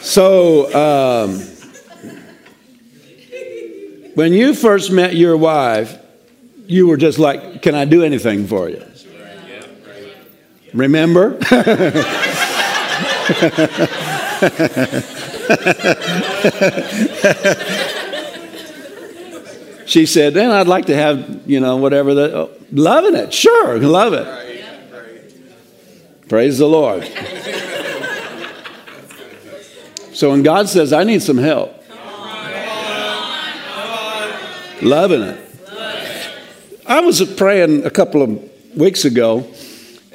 [0.00, 1.38] So, um,
[4.14, 5.94] when you first met your wife,
[6.64, 8.82] you were just like, Can I do anything for you?
[10.72, 11.38] Remember?
[19.86, 22.34] she said, "Then I'd like to have, you know, whatever that.
[22.34, 24.26] Oh, loving it, sure, love it.
[26.28, 27.04] Praise the Lord.
[30.12, 31.80] so when God says, "I need some help,"
[34.82, 35.38] Loving it.
[36.86, 39.46] I was praying a couple of weeks ago.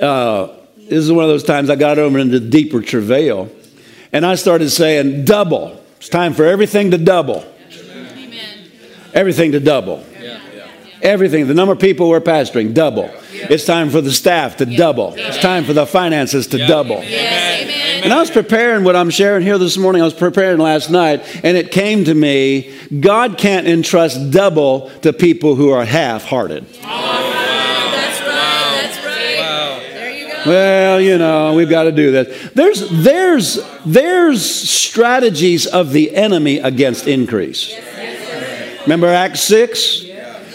[0.01, 0.54] Uh,
[0.87, 3.49] this is one of those times I got over into deeper travail.
[4.11, 5.81] And I started saying, double.
[5.97, 7.43] It's time for everything to double.
[7.71, 8.59] Amen.
[9.13, 10.05] Everything to double.
[10.21, 10.39] Yeah.
[11.01, 11.47] Everything.
[11.47, 13.11] The number of people we're pastoring, double.
[13.31, 15.13] It's time for the staff to double.
[15.17, 16.97] It's time for the finances to double.
[16.97, 20.01] And I was preparing what I'm sharing here this morning.
[20.01, 25.11] I was preparing last night, and it came to me God can't entrust double to
[25.11, 26.65] people who are half hearted.
[30.45, 32.51] Well, you know, we've got to do this.
[32.51, 37.75] There's, there's, there's strategies of the enemy against increase.
[38.83, 40.05] Remember Acts 6?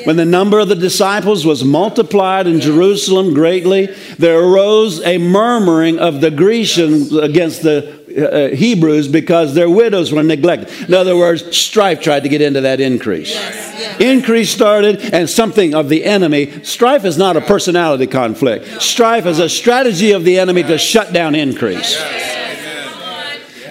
[0.05, 3.87] When the number of the disciples was multiplied in Jerusalem greatly,
[4.18, 10.23] there arose a murmuring of the Grecians against the uh, Hebrews because their widows were
[10.23, 10.88] neglected.
[10.88, 13.31] In other words, strife tried to get into that increase.
[13.31, 14.01] Yes, yes.
[14.01, 16.62] Increase started, and something of the enemy.
[16.64, 21.12] Strife is not a personality conflict, strife is a strategy of the enemy to shut
[21.12, 22.01] down increase.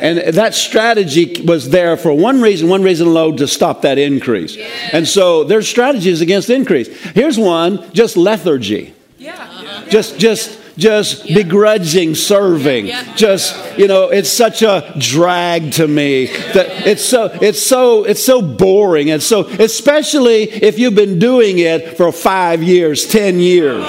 [0.01, 4.57] And that strategy was there for one reason, one reason alone, to stop that increase.
[4.93, 6.87] And so there's strategies against increase.
[6.87, 8.93] Here's one just lethargy.
[9.17, 9.85] Yeah.
[9.89, 11.35] Just, just, just yeah.
[11.35, 12.87] begrudging serving.
[12.87, 13.15] Yeah.
[13.15, 18.23] Just, you know, it's such a drag to me that it's so, it's so, it's
[18.23, 19.11] so boring.
[19.11, 23.85] And so, especially if you've been doing it for five years, 10 years,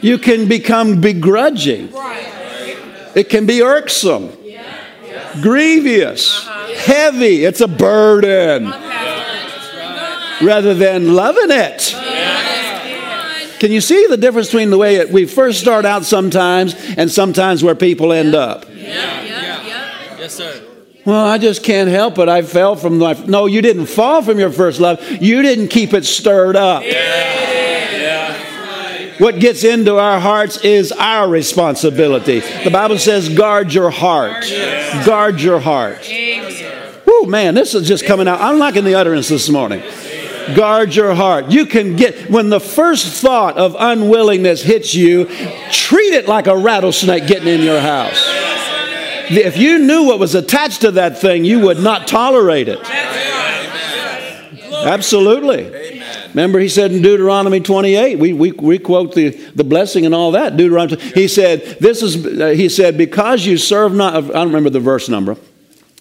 [0.00, 1.92] you can become begrudging.
[3.14, 4.30] It can be irksome,
[5.42, 7.44] grievous, heavy.
[7.44, 8.72] It's a burden
[10.40, 11.94] rather than loving it.
[13.58, 17.10] Can you see the difference between the way it, we first start out sometimes and
[17.10, 18.66] sometimes where people end up?
[18.68, 20.62] Yeah, yeah, Yes, sir.
[21.04, 22.28] Well, I just can't help it.
[22.28, 23.14] I fell from my.
[23.14, 25.00] No, you didn't fall from your first love.
[25.22, 26.82] You didn't keep it stirred up.
[26.84, 27.38] Yeah.
[29.18, 32.38] What gets into our hearts is our responsibility.
[32.38, 34.46] The Bible says, guard your heart.
[35.04, 35.98] Guard your heart.
[37.04, 38.40] Oh, man, this is just coming out.
[38.40, 39.82] I'm liking the utterance this morning.
[40.54, 41.50] Guard your heart.
[41.50, 45.26] You can get, when the first thought of unwillingness hits you,
[45.70, 48.22] treat it like a rattlesnake getting in your house.
[49.30, 52.78] If you knew what was attached to that thing, you would not tolerate it.
[54.72, 55.88] Absolutely.
[56.28, 60.32] Remember, he said in Deuteronomy 28, we, we, we quote the, the blessing and all
[60.32, 60.56] that.
[60.56, 64.70] Deuteronomy, he said, this is, uh, he said, because you serve not, I don't remember
[64.70, 65.36] the verse number,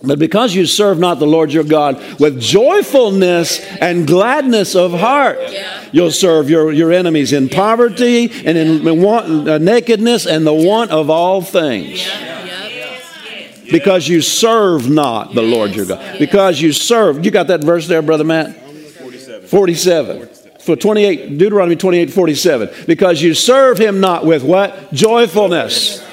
[0.04, 5.40] but because you serve not the Lord your God with joyfulness and gladness of heart,
[5.92, 10.92] you'll serve your, your enemies in poverty and in want, uh, nakedness and the want
[10.92, 12.08] of all things.
[13.72, 16.20] Because you serve not the Lord your God.
[16.20, 17.26] Because you serve.
[17.26, 18.56] You got that verse there, Brother Matt?
[19.48, 20.30] 47.
[20.60, 22.70] For 28, Deuteronomy 28, 47.
[22.86, 24.94] Because you serve him not with what?
[24.94, 26.07] Joyfulness.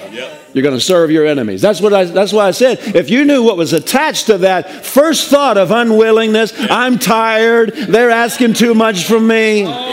[0.54, 1.60] You're going to serve your enemies.
[1.60, 4.86] That's what I, that's why I said, if you knew what was attached to that
[4.86, 9.64] first thought of unwillingness, I'm tired, they're asking too much from me.
[9.66, 9.90] Oh,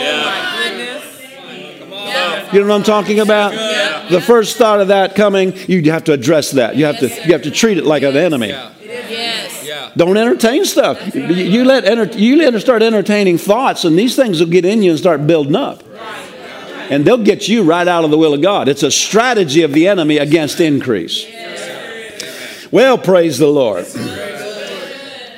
[2.53, 3.51] you know what I'm talking about?
[4.09, 6.75] The first thought of that coming, you have to address that.
[6.75, 8.53] You have to you have to treat it like an enemy.
[9.95, 11.15] Don't entertain stuff.
[11.15, 14.83] You, you let enter, you let start entertaining thoughts, and these things will get in
[14.83, 15.83] you and start building up.
[16.91, 18.67] And they'll get you right out of the will of God.
[18.67, 21.25] It's a strategy of the enemy against increase.
[22.69, 23.87] Well, praise the Lord.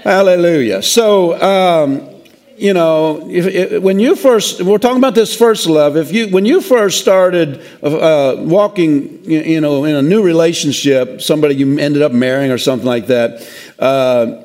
[0.04, 0.82] Hallelujah.
[0.82, 2.10] So, um,
[2.58, 5.96] you know, if, if, when you first, we're talking about this first love.
[5.96, 11.54] If you, when you first started uh, walking, you know, in a new relationship, somebody
[11.54, 14.44] you ended up marrying or something like that, uh,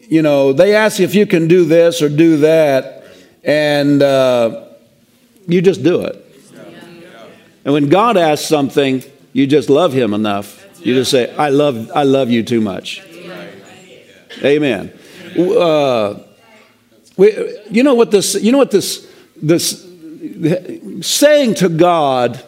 [0.00, 3.04] you know, they ask if you can do this or do that,
[3.44, 4.64] and uh,
[5.46, 6.21] you just do it.
[7.64, 10.66] And when God asks something, you just love Him enough.
[10.84, 13.02] You just say, "I love, I love you too much."
[14.42, 14.92] Amen.
[15.38, 16.18] Uh,
[17.16, 18.34] we, you know what this?
[18.34, 19.08] You know what this?
[19.36, 19.86] This
[21.00, 22.42] saying to God,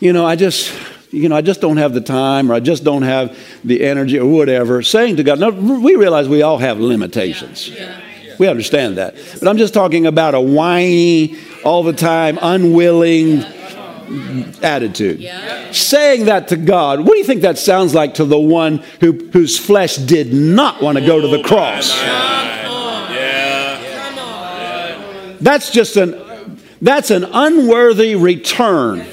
[0.00, 0.72] you know, I just
[1.12, 4.18] you know, I just don't have the time or I just don't have the energy
[4.18, 4.82] or whatever.
[4.82, 7.70] Saying to God, now we realize we all have limitations.
[8.38, 9.14] We understand that.
[9.38, 13.44] But I'm just talking about a whiny, all the time, unwilling
[14.62, 15.20] attitude.
[15.20, 15.72] Yeah.
[15.72, 19.12] Saying that to God, what do you think that sounds like to the one who,
[19.32, 21.92] whose flesh did not want to go to the oh, cross?
[25.40, 26.14] That's just an
[26.80, 29.04] that's an unworthy return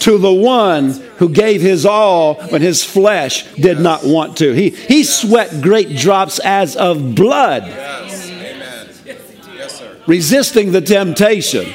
[0.00, 4.52] to the one who gave his all when his flesh did not want to.
[4.52, 7.64] He, he sweat great drops as of blood,
[10.06, 11.66] resisting the temptation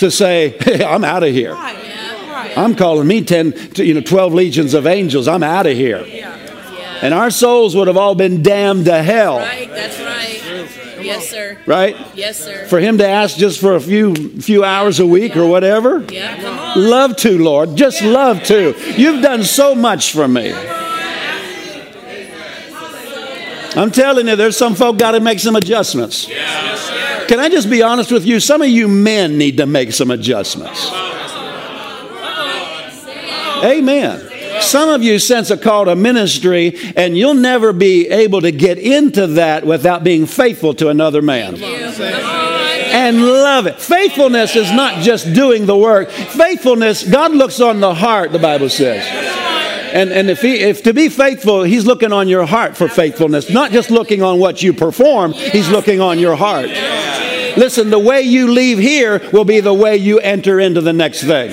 [0.00, 1.54] to say, hey, I'm out of here.
[1.54, 5.28] I'm calling me 10, to, you know, 12 legions of angels.
[5.28, 6.04] I'm out of here.
[7.02, 9.38] And our souls would have all been damned to hell.
[9.38, 10.20] Right, that's right.
[11.02, 11.58] Yes, sir.
[11.66, 11.96] Right?
[12.14, 12.66] Yes, sir.
[12.66, 16.04] For him to ask just for a few few hours a week or whatever.
[16.10, 16.90] Yeah, come on.
[16.90, 17.74] Love to, Lord.
[17.74, 18.74] Just love to.
[18.96, 20.52] You've done so much for me.
[23.76, 26.28] I'm telling you, there's some folk got to make some adjustments.
[27.30, 28.40] Can I just be honest with you?
[28.40, 30.90] Some of you men need to make some adjustments.
[33.62, 34.28] Amen.
[34.60, 38.78] Some of you sense a call to ministry, and you'll never be able to get
[38.78, 41.54] into that without being faithful to another man.
[41.62, 43.80] And love it.
[43.80, 46.10] Faithfulness is not just doing the work.
[46.10, 49.06] Faithfulness, God looks on the heart, the Bible says.
[49.92, 53.50] And, and if, he, if to be faithful, He's looking on your heart for faithfulness,
[53.50, 56.68] not just looking on what you perform, He's looking on your heart.
[57.56, 61.22] Listen, the way you leave here will be the way you enter into the next
[61.22, 61.50] thing.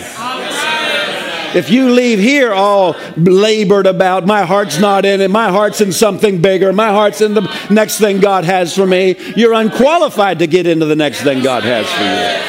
[1.56, 5.92] If you leave here all labored about, my heart's not in it, my heart's in
[5.92, 10.48] something bigger, my heart's in the next thing God has for me, you're unqualified to
[10.48, 12.47] get into the next thing God has for you.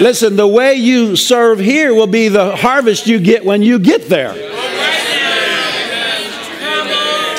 [0.00, 4.08] Listen, the way you serve here will be the harvest you get when you get
[4.08, 4.30] there.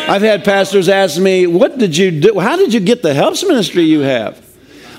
[0.09, 2.39] I've had pastors ask me, What did you do?
[2.39, 4.43] How did you get the helps ministry you have?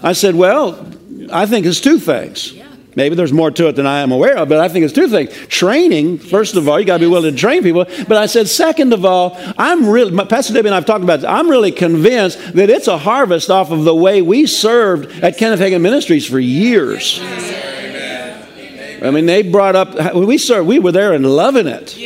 [0.03, 0.87] I said, Well,
[1.33, 2.55] I think it's two things.
[2.97, 5.09] Maybe there's more to it than I am aware of, but I think it's two
[5.09, 5.31] things.
[5.47, 7.85] Training, first of all, you got to be willing to train people.
[7.85, 11.29] But I said, second of all, I'm really, Pastor Debbie and I've talked about this,
[11.29, 15.61] I'm really convinced that it's a harvest off of the way we served at Kenneth
[15.61, 17.21] Hagin Ministries for years.
[19.03, 21.97] I mean, they brought up, we served, we were there and loving it.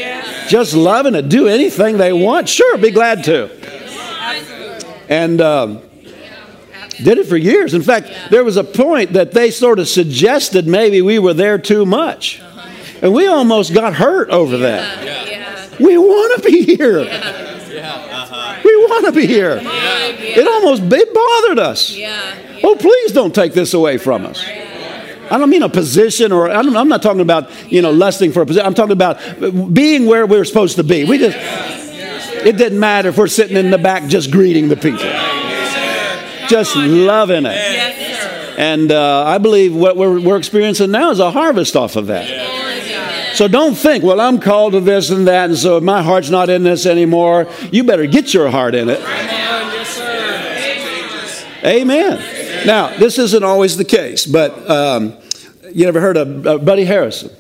[0.49, 1.29] Just loving it.
[1.29, 2.49] Do anything they want.
[2.49, 3.51] Sure, be glad to.
[5.09, 5.81] And, um,
[7.05, 7.75] did it for years.
[7.75, 11.59] In fact, there was a point that they sort of suggested maybe we were there
[11.59, 12.41] too much.
[13.03, 15.05] And we almost got hurt over that.
[15.05, 15.77] Yeah.
[15.79, 17.01] We want to be here.
[17.01, 18.61] Uh-huh.
[18.65, 19.61] We want to be here.
[19.61, 21.95] It almost it bothered us.
[21.95, 22.61] Yeah.
[22.63, 24.43] Oh, please don't take this away from us.
[25.31, 28.43] I don't mean a position, or I am not talking about you know lusting for
[28.43, 28.67] a position.
[28.67, 29.19] I'm talking about
[29.75, 31.05] being where we're supposed to be.
[31.05, 31.37] We just
[32.47, 35.05] it didn't matter if we're sitting in the back just greeting the people
[36.55, 37.57] just loving it.
[37.57, 38.55] Yes.
[38.57, 43.35] And uh, I believe what we're, we're experiencing now is a harvest off of that.
[43.35, 46.49] So don't think, well, I'm called to this and that, and so my heart's not
[46.49, 47.49] in this anymore.
[47.73, 49.01] You better get your heart in it.
[51.65, 52.65] Amen.
[52.65, 55.15] Now, this isn't always the case, but um,
[55.73, 57.31] you ever heard of uh, Buddy Harrison?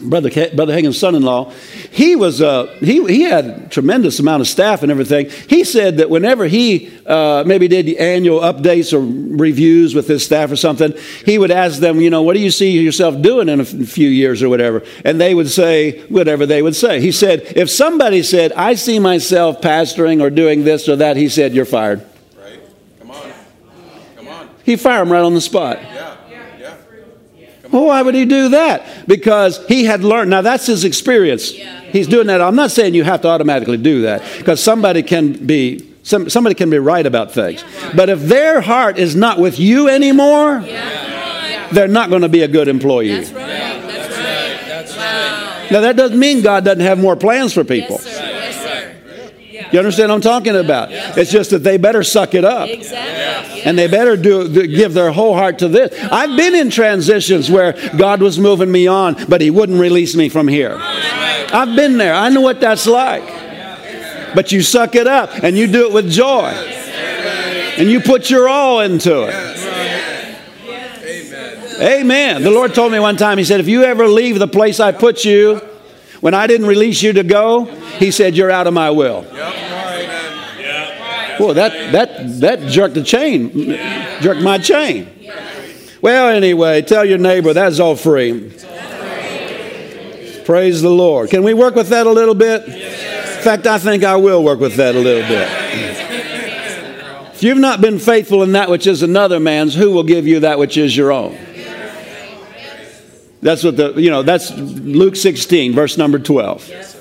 [0.00, 1.52] Brother, Brother Hagin's son-in-law,
[1.90, 5.30] he was uh, he he had a tremendous amount of staff and everything.
[5.48, 9.00] He said that whenever he uh, maybe did annual updates or
[9.36, 12.50] reviews with his staff or something, he would ask them, you know, what do you
[12.50, 16.62] see yourself doing in a few years or whatever, and they would say whatever they
[16.62, 17.00] would say.
[17.00, 21.28] He said, if somebody said, I see myself pastoring or doing this or that, he
[21.28, 22.04] said, you're fired.
[22.36, 22.60] Right?
[22.98, 23.32] Come on.
[24.16, 24.48] Come on.
[24.64, 25.80] He fired him right on the spot.
[25.82, 26.15] Yeah.
[27.76, 29.06] Well, why would he do that?
[29.06, 30.30] Because he had learned.
[30.30, 31.50] Now, that's his experience.
[31.50, 32.40] He's doing that.
[32.40, 35.92] I'm not saying you have to automatically do that because somebody can be.
[36.02, 37.64] Some, somebody can be right about things.
[37.94, 40.60] But if their heart is not with you anymore,
[41.72, 43.08] they're not going to be a good employee.
[43.08, 43.46] That's right.
[43.46, 44.68] That's right.
[44.68, 45.66] That's Wow.
[45.70, 47.96] Now, that doesn't mean God doesn't have more plans for people.
[47.96, 48.10] Yes, sir.
[48.10, 48.15] Yes, sir.
[49.72, 50.88] You understand what I'm talking about?
[50.90, 52.68] It's just that they better suck it up.
[52.68, 53.62] Exactly.
[53.62, 55.92] And they better do, do- give their whole heart to this.
[56.10, 60.28] I've been in transitions where God was moving me on, but He wouldn't release me
[60.28, 60.76] from here.
[60.78, 62.14] I've been there.
[62.14, 63.24] I know what that's like.
[64.34, 66.50] But you suck it up and you do it with joy.
[67.78, 69.34] And you put your all into it.
[71.80, 72.42] Amen.
[72.42, 74.92] The Lord told me one time, He said, if you ever leave the place I
[74.92, 75.60] put you,
[76.20, 77.64] when I didn't release you to go,
[77.98, 79.26] He said, you're out of my will.
[81.38, 83.50] Well, that, that, that jerked the chain,
[84.20, 85.08] jerked my chain.
[86.00, 88.52] Well, anyway, tell your neighbor that's all free.
[90.44, 91.30] Praise the Lord.
[91.30, 92.64] Can we work with that a little bit?
[92.66, 95.48] In fact, I think I will work with that a little bit.
[97.34, 100.40] If you've not been faithful in that which is another man's, who will give you
[100.40, 101.36] that which is your own?
[103.42, 106.96] That's what the, you know, that's Luke 16, verse number 12.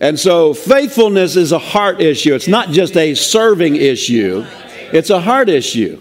[0.00, 2.34] And so faithfulness is a heart issue.
[2.34, 4.44] It's not just a serving issue,
[4.92, 6.00] it's a heart issue.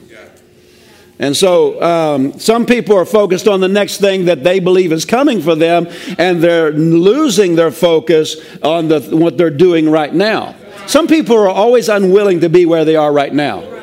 [1.18, 5.06] And so um, some people are focused on the next thing that they believe is
[5.06, 5.88] coming for them,
[6.18, 10.56] and they're losing their focus on the, what they're doing right now.
[10.88, 13.75] Some people are always unwilling to be where they are right now.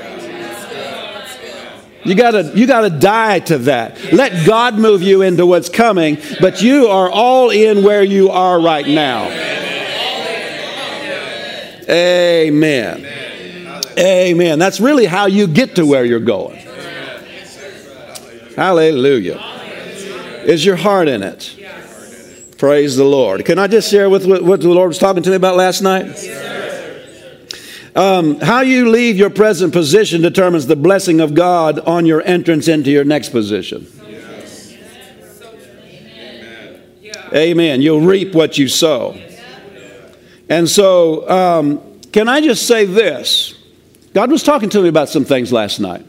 [2.04, 4.12] You gotta, you gotta die to that.
[4.12, 8.60] Let God move you into what's coming, but you are all in where you are
[8.60, 9.28] right now.
[11.88, 13.06] Amen.
[13.98, 14.58] Amen.
[14.58, 16.58] That's really how you get to where you're going.
[18.56, 19.40] Hallelujah.
[20.44, 21.56] Is your heart in it?
[22.58, 23.44] Praise the Lord.
[23.44, 26.16] Can I just share with what the Lord was talking to me about last night?
[27.94, 32.66] Um, how you leave your present position determines the blessing of God on your entrance
[32.68, 33.86] into your next position.
[37.34, 37.80] Amen.
[37.80, 39.18] You'll reap what you sow.
[40.48, 43.54] And so, um, can I just say this?
[44.12, 46.04] God was talking to me about some things last night.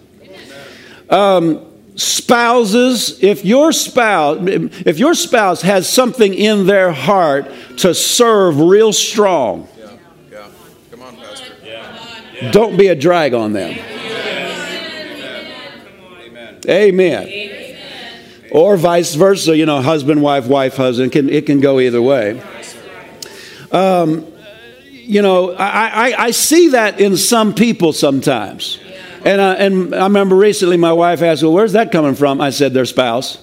[1.09, 1.65] Um,
[1.95, 8.91] spouses, if your spouse, if your spouse has something in their heart to serve real
[8.91, 9.91] strong, Yeah.
[10.31, 10.47] Yeah.
[10.91, 11.53] Come on, Pastor.
[12.51, 13.77] Don't be a drag on them.
[16.69, 17.27] Amen.
[17.27, 17.77] Amen.
[18.51, 21.11] Or vice versa, you know, husband, wife, wife, husband.
[21.11, 22.41] Can, it can go either way.
[23.71, 24.31] Um,
[24.91, 28.79] you know, I, I, I see that in some people sometimes.
[29.25, 32.39] And, I, and I remember recently my wife asked, Well, where's that coming from?
[32.39, 33.39] I said, Their spouse.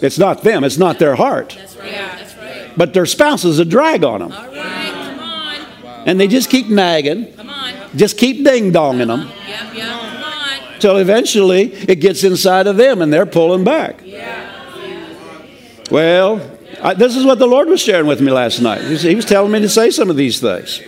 [0.00, 1.56] It's not them, it's not their heart.
[1.58, 1.92] That's right.
[1.92, 2.70] That's right.
[2.76, 4.32] But their spouse is a drag on them.
[4.32, 4.92] All right.
[4.92, 6.08] Come on.
[6.08, 7.59] And they just keep nagging, Come on.
[7.96, 9.30] Just keep ding donging them.
[9.46, 9.74] Yep.
[9.74, 10.80] Yep.
[10.80, 14.02] Till eventually it gets inside of them and they're pulling back.
[15.90, 16.40] Well,
[16.82, 18.82] I, this is what the Lord was sharing with me last night.
[18.82, 20.80] He was, he was telling me to say some of these things.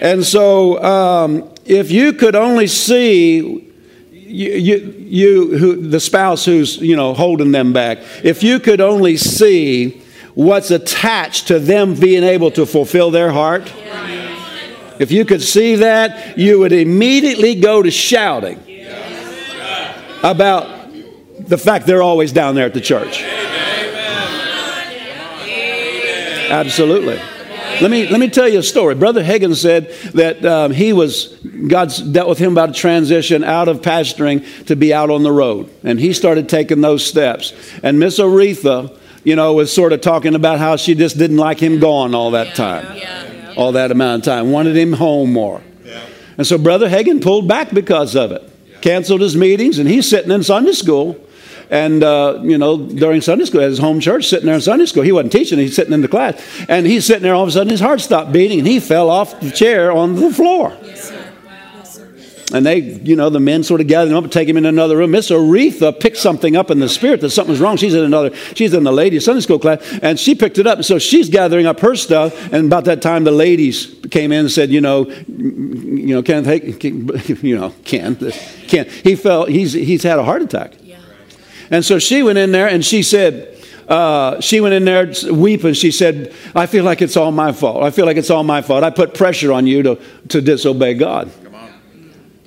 [0.00, 3.38] And so, um, if you could only see
[4.12, 8.80] you, you, you who, the spouse who's you know holding them back, if you could
[8.80, 10.00] only see
[10.34, 13.72] what's attached to them being able to fulfill their heart,
[15.00, 18.60] if you could see that, you would immediately go to shouting
[20.22, 20.68] about
[21.38, 23.22] the fact they're always down there at the church.
[26.50, 27.18] Absolutely.
[27.80, 28.94] Let me, let me tell you a story.
[28.94, 31.28] Brother Hagin said that um, he was,
[31.68, 35.32] God's dealt with him about a transition out of pastoring to be out on the
[35.32, 35.70] road.
[35.82, 37.54] And he started taking those steps.
[37.82, 41.58] And Miss Oretha, you know, was sort of talking about how she just didn't like
[41.58, 43.29] him gone all that time, Yeah.
[43.56, 45.62] All that amount of time, wanted him home more.
[46.36, 48.42] And so Brother Hagin pulled back because of it,
[48.80, 51.16] canceled his meetings, and he's sitting in Sunday school.
[51.68, 54.86] And, uh, you know, during Sunday school, at his home church, sitting there in Sunday
[54.86, 56.42] school, he wasn't teaching, he's sitting in the class.
[56.68, 59.08] And he's sitting there, all of a sudden, his heart stopped beating, and he fell
[59.08, 60.76] off the chair on the floor.
[60.82, 60.88] Yes, sir.
[60.88, 61.19] Yes, sir.
[62.52, 64.66] And they, you know, the men sort of gathered him up and take him in
[64.66, 65.12] another room.
[65.12, 67.76] Miss Oretha picked something up in the spirit that something was wrong.
[67.76, 70.78] She's in another, she's in the ladies' Sunday school class, and she picked it up.
[70.78, 72.52] And so she's gathering up her stuff.
[72.52, 76.46] And about that time, the ladies came in and said, you know, you know, Kenneth,
[76.46, 76.88] hey,
[77.42, 78.16] you know, Ken,
[78.66, 80.74] Ken, he fell, he's, he's had a heart attack.
[80.82, 80.98] Yeah.
[81.70, 83.56] And so she went in there and she said,
[83.90, 85.74] uh, she went in there weeping.
[85.74, 87.82] She said, I feel like it's all my fault.
[87.82, 88.84] I feel like it's all my fault.
[88.84, 89.98] I put pressure on you to,
[90.28, 91.30] to disobey God.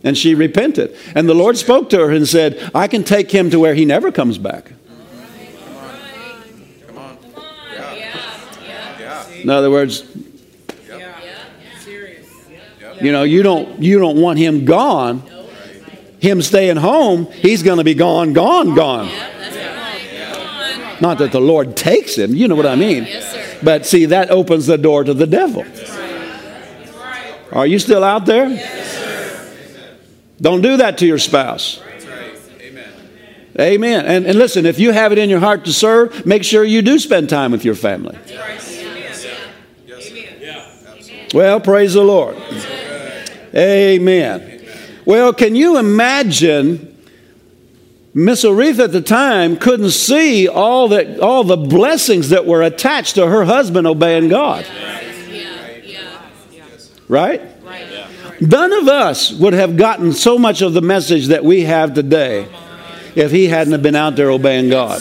[0.04, 0.96] And she repented.
[1.16, 3.86] And the Lord spoke to her and said, I can take him to where he
[3.86, 4.72] never comes back.
[9.42, 10.06] In other words,
[13.02, 15.22] you know, you don't you don't want him gone.
[16.20, 19.10] Him staying home, he's going to be gone, gone, gone.
[21.02, 23.10] Not that the Lord takes him, you know what I mean.
[23.62, 25.66] But see, that opens the door to the devil.
[27.52, 28.83] Are you still out there?
[30.44, 31.82] Don't do that to your spouse.
[32.60, 32.92] Amen.
[33.58, 34.06] Amen.
[34.06, 36.82] And, and listen, if you have it in your heart to serve, make sure you
[36.82, 38.18] do spend time with your family.
[41.34, 42.36] Well, praise the Lord.
[43.56, 44.66] Amen.
[45.06, 46.90] Well, can you imagine?
[48.14, 53.16] Miss Oretha at the time couldn't see all that all the blessings that were attached
[53.16, 54.68] to her husband obeying God.
[57.08, 57.42] Right?
[58.48, 62.48] None of us would have gotten so much of the message that we have today
[63.16, 65.00] if he hadn't been out there obeying God.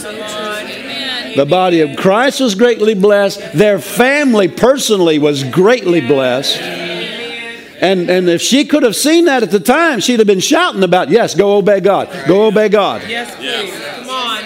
[1.35, 3.55] The body of Christ was greatly blessed.
[3.55, 6.61] Their family personally was greatly blessed.
[6.61, 10.85] And, and if she could have seen that at the time, she'd have been shouting
[10.85, 12.09] about, yes, go obey God.
[12.29, 13.03] Go obey God.
[13.09, 13.77] Yes, please.
[13.81, 14.45] Come on.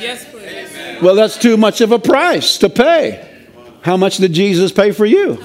[0.00, 1.02] Yes, please.
[1.02, 3.24] Well, that's too much of a price to pay.
[3.82, 5.44] How much did Jesus pay for you?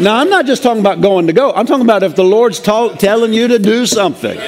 [0.00, 1.52] Now, I'm not just talking about going to go.
[1.52, 4.38] I'm talking about if the Lord's ta- telling you to do something.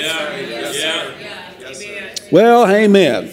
[2.30, 3.32] Well, amen.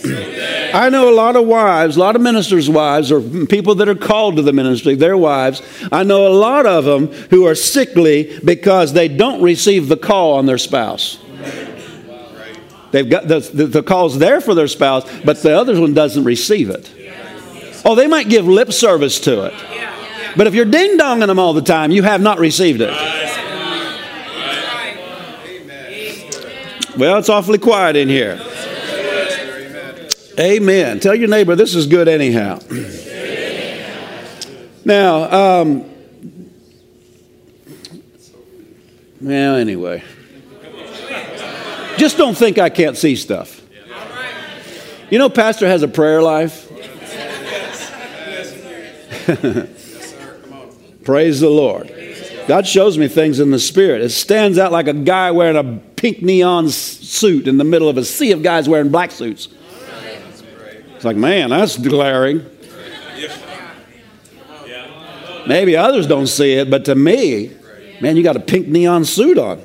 [0.73, 3.95] I know a lot of wives, a lot of ministers' wives, or people that are
[3.95, 5.61] called to the ministry, their wives.
[5.91, 10.33] I know a lot of them who are sickly because they don't receive the call
[10.33, 11.19] on their spouse.
[12.91, 16.23] They've got the, the, the call's there for their spouse, but the other one doesn't
[16.23, 16.91] receive it.
[17.85, 19.53] Oh, they might give lip service to it.
[20.35, 22.93] But if you're ding donging them all the time, you have not received it.
[26.97, 28.41] Well, it's awfully quiet in here.
[30.39, 30.99] Amen.
[30.99, 32.59] Tell your neighbor this is good anyhow.
[34.83, 35.89] Now, um,
[39.21, 40.03] well, anyway,
[41.97, 43.61] just don't think I can't see stuff.
[45.09, 46.65] You know, Pastor has a prayer life.
[51.07, 51.89] Praise the Lord.
[52.49, 54.01] God shows me things in the spirit.
[54.01, 57.95] It stands out like a guy wearing a pink neon suit in the middle of
[57.95, 59.47] a sea of guys wearing black suits.
[60.97, 62.45] It's like, man, that's glaring.
[65.47, 67.55] Maybe others don't see it, but to me,
[68.01, 69.59] man, you got a pink neon suit on.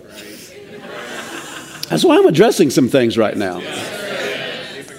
[1.88, 3.60] That's why I'm addressing some things right now.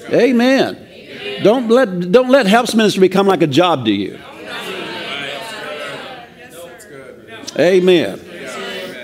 [0.09, 1.41] Amen.
[1.41, 4.19] Don't let, don't let helps ministry become like a job to you.
[7.57, 8.19] Amen.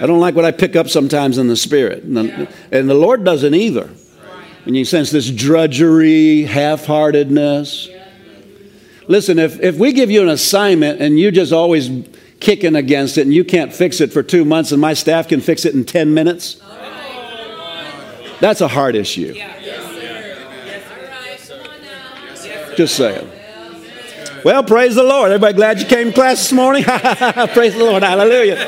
[0.02, 2.04] I don't like what I pick up sometimes in the spirit.
[2.04, 3.90] And the, and the Lord doesn't either.
[4.66, 7.90] And you sense this drudgery, half heartedness.
[9.08, 11.90] Listen, if, if we give you an assignment and you just always
[12.40, 15.42] kicking against it and you can't fix it for two months and my staff can
[15.42, 16.62] fix it in 10 minutes,
[18.40, 19.34] that's a heart issue.
[22.78, 23.39] Just saying.
[24.44, 25.32] Well, praise the Lord.
[25.32, 26.84] Everybody glad you came to class this morning?
[26.84, 28.04] praise the Lord.
[28.04, 28.56] Hallelujah.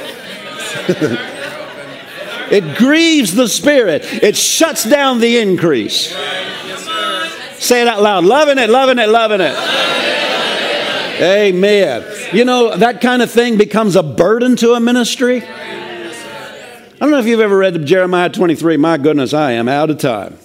[2.52, 6.10] it grieves the spirit, it shuts down the increase.
[7.60, 8.26] Say it out loud.
[8.26, 9.56] Loving it, loving it, loving it.
[11.22, 12.04] Amen.
[12.34, 15.44] You know, that kind of thing becomes a burden to a ministry.
[15.44, 18.78] I don't know if you've ever read Jeremiah 23.
[18.78, 20.38] My goodness, I am out of time.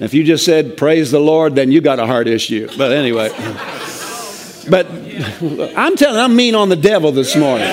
[0.00, 2.68] If you just said, Praise the Lord, then you got a heart issue.
[2.78, 3.30] But anyway.
[4.68, 4.86] But
[5.76, 7.68] I'm telling I'm mean on the devil this morning.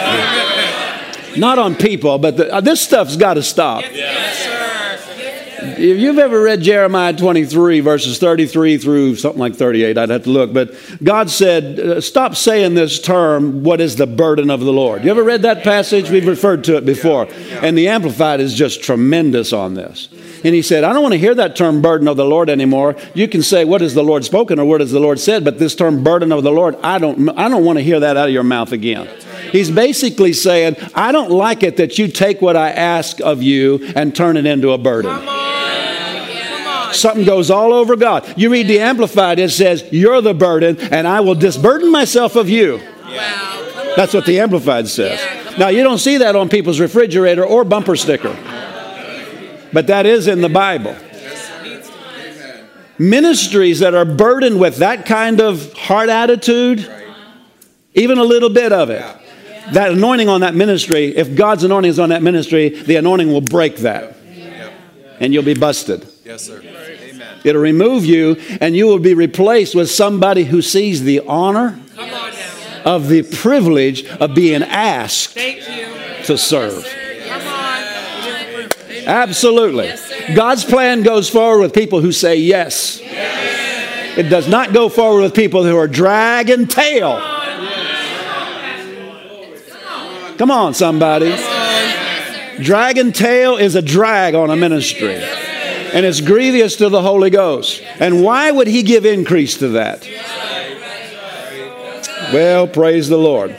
[1.38, 3.84] Not on people, but the, uh, this stuff's got to stop.
[5.68, 10.30] If you've ever read Jeremiah 23, verses 33 through something like 38, I'd have to
[10.30, 14.72] look, but God said, uh, Stop saying this term, what is the burden of the
[14.72, 15.04] Lord?
[15.04, 16.10] You ever read that passage?
[16.10, 17.28] We've referred to it before.
[17.62, 20.10] And the Amplified is just tremendous on this.
[20.44, 22.96] And he said, I don't want to hear that term burden of the Lord anymore.
[23.14, 25.44] You can say, What has the Lord spoken or what has the Lord said?
[25.44, 28.18] But this term burden of the Lord, I don't, I don't want to hear that
[28.18, 29.10] out of your mouth again.
[29.52, 33.92] He's basically saying, I don't like it that you take what I ask of you
[33.96, 35.37] and turn it into a burden.
[36.94, 38.34] Something goes all over God.
[38.38, 42.50] You read the Amplified, it says, You're the burden, and I will disburden myself of
[42.50, 42.82] you.
[43.96, 45.20] That's what the Amplified says.
[45.58, 48.36] Now, you don't see that on people's refrigerator or bumper sticker.
[49.74, 50.96] But that is in the Bible.
[53.00, 56.90] Ministries that are burdened with that kind of heart attitude,
[57.94, 59.04] even a little bit of it,
[59.74, 63.42] that anointing on that ministry, if God's anointing is on that ministry, the anointing will
[63.42, 64.16] break that.
[65.20, 66.08] And you'll be busted.
[66.24, 66.62] Yes, sir.
[67.48, 71.80] It'll remove you, and you will be replaced with somebody who sees the honor
[72.86, 76.86] of the privilege of being asked to serve.
[79.06, 79.94] Absolutely.
[80.36, 83.00] God's plan goes forward with people who say yes.
[83.02, 87.22] It does not go forward with people who are dragging tail.
[90.38, 91.36] Come on, somebody.
[92.62, 95.22] Dragging tail is a drag on a ministry.
[95.94, 97.82] And it's grievous to the Holy Ghost.
[98.00, 100.08] And why would he give increase to that?
[102.34, 103.56] Well, praise the Lord.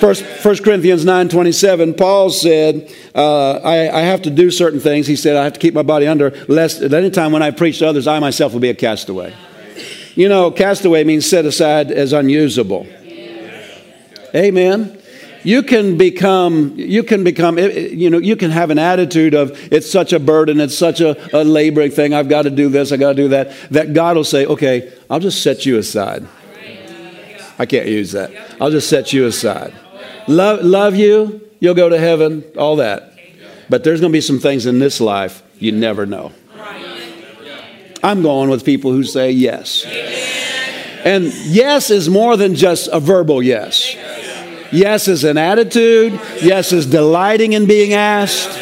[0.00, 5.06] First, 1 Corinthians 9 27, Paul said, uh, I, I, have to do certain things.
[5.06, 7.50] He said, I have to keep my body under, lest at any time when I
[7.50, 9.34] preach to others, I myself will be a castaway.
[10.14, 12.86] You know, castaway means set aside as unusable.
[14.34, 14.98] Amen.
[15.46, 19.88] You can become, you can become, you know, you can have an attitude of it's
[19.88, 22.98] such a burden, it's such a, a laboring thing, I've got to do this, I've
[22.98, 26.26] got to do that, that God will say, okay, I'll just set you aside.
[27.60, 28.32] I can't use that.
[28.60, 29.72] I'll just set you aside.
[30.26, 33.12] Love, love you, you'll go to heaven, all that.
[33.70, 36.32] But there's going to be some things in this life you never know.
[38.02, 39.84] I'm going with people who say yes.
[41.04, 43.96] And yes is more than just a verbal yes.
[44.76, 46.20] Yes is an attitude.
[46.42, 48.58] Yes is delighting in being asked.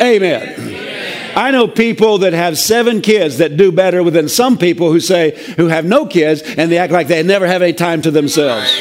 [0.00, 1.34] Amen.
[1.36, 5.36] I know people that have seven kids that do better than some people who say,
[5.56, 8.72] who have no kids and they act like they never have any time to themselves.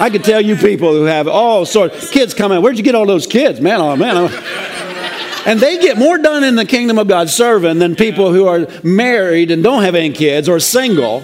[0.00, 2.62] I could tell you people who have all sorts kids come coming.
[2.62, 3.80] Where'd you get all those kids, man?
[3.80, 5.42] Oh man, oh.
[5.46, 8.66] and they get more done in the kingdom of God serving than people who are
[8.82, 11.22] married and don't have any kids or single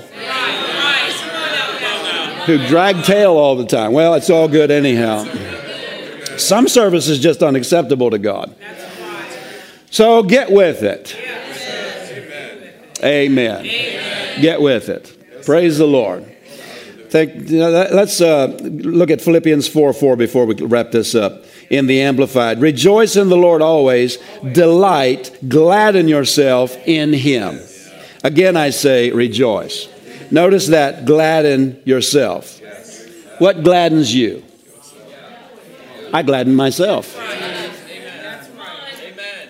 [2.47, 3.93] who drag tail all the time.
[3.93, 5.25] Well, it's all good anyhow.
[6.39, 8.55] Some service is just unacceptable to God.
[9.91, 11.17] So get with it.
[13.03, 13.65] Amen.
[14.41, 15.45] Get with it.
[15.45, 16.33] Praise the Lord.
[17.13, 21.87] You know, let's uh, look at Philippians 4 4 before we wrap this up in
[21.87, 22.61] the Amplified.
[22.61, 24.19] Rejoice in the Lord always,
[24.53, 27.61] delight, gladden yourself in Him.
[28.23, 29.89] Again, I say rejoice.
[30.31, 32.61] Notice that gladden yourself.
[33.39, 34.43] What gladdens you?
[36.13, 37.15] I gladden myself.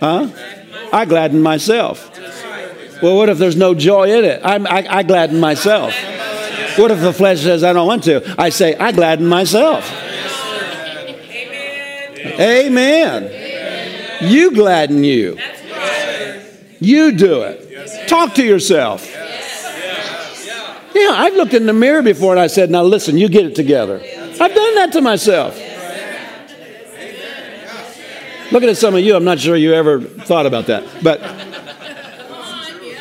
[0.00, 0.28] Huh?
[0.92, 2.10] I gladden myself.
[3.02, 4.40] Well, what if there's no joy in it?
[4.44, 5.94] I, I, I gladden myself.
[6.78, 8.34] What if the flesh says I don't want to?
[8.38, 9.90] I say, I gladden myself.
[12.38, 13.30] Amen.
[14.22, 15.38] You gladden you.
[16.80, 18.08] You do it.
[18.08, 19.06] Talk to yourself.
[20.96, 23.54] Yeah, I've looked in the mirror before and I said, now listen, you get it
[23.54, 24.00] together.
[24.40, 25.54] I've done that to myself.
[28.50, 30.84] Looking at some of you, I'm not sure you ever thought about that.
[31.02, 31.20] But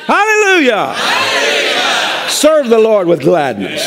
[0.10, 0.94] hallelujah.
[0.94, 2.30] hallelujah.
[2.30, 3.82] Serve the Lord with gladness.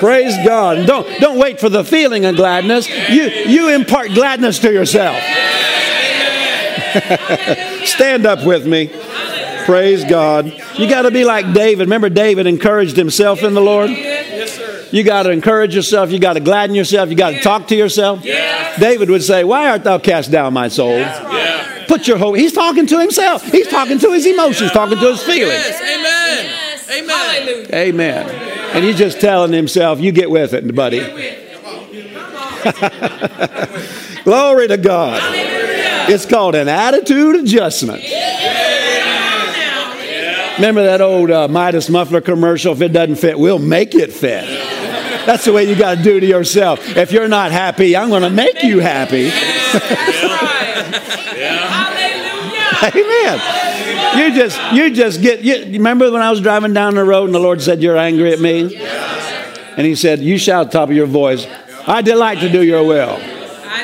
[0.00, 0.84] Praise God.
[0.84, 2.88] don't, don't wait for the feeling of gladness.
[3.08, 5.22] You, you impart gladness to yourself.
[7.86, 8.90] Stand up with me.
[9.64, 10.46] Praise God.
[10.78, 11.86] You got to be like David.
[11.86, 13.90] Remember, David encouraged himself in the Lord?
[13.90, 14.86] Yes, sir.
[14.90, 16.10] You got to encourage yourself.
[16.10, 17.10] You got to gladden yourself.
[17.10, 18.22] You got to talk to yourself.
[18.22, 21.02] David would say, Why art thou cast down, my soul?
[21.88, 22.36] Put your hope.
[22.36, 23.42] He's talking to himself.
[23.42, 25.52] He's talking to his emotions, talking to his feelings.
[25.52, 25.80] Yes.
[25.82, 26.48] Amen.
[26.92, 27.66] Amen.
[27.74, 28.28] Amen.
[28.74, 31.00] And he's just telling himself, you get with it, buddy.
[34.24, 35.20] Glory to God.
[36.08, 38.02] It's called an attitude adjustment.
[40.56, 42.72] Remember that old uh, Midas muffler commercial?
[42.72, 44.44] If it doesn't fit, we'll make it fit.
[45.26, 46.96] That's the way you got to do to yourself.
[46.96, 49.30] If you're not happy, I'm going to make you happy.
[51.42, 51.66] Yeah.
[52.70, 53.40] Hallelujah.
[53.40, 53.62] Amen.
[54.18, 57.34] You just, you just get, you, remember when I was driving down the road and
[57.34, 58.76] the Lord said, You're angry at me?
[59.76, 61.46] And He said, You shout at the top of your voice,
[61.86, 63.18] I delight to do your will.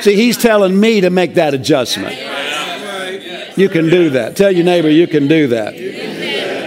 [0.02, 2.16] See, He's telling me to make that adjustment.
[3.56, 4.36] You can do that.
[4.36, 5.74] Tell your neighbor you can do that.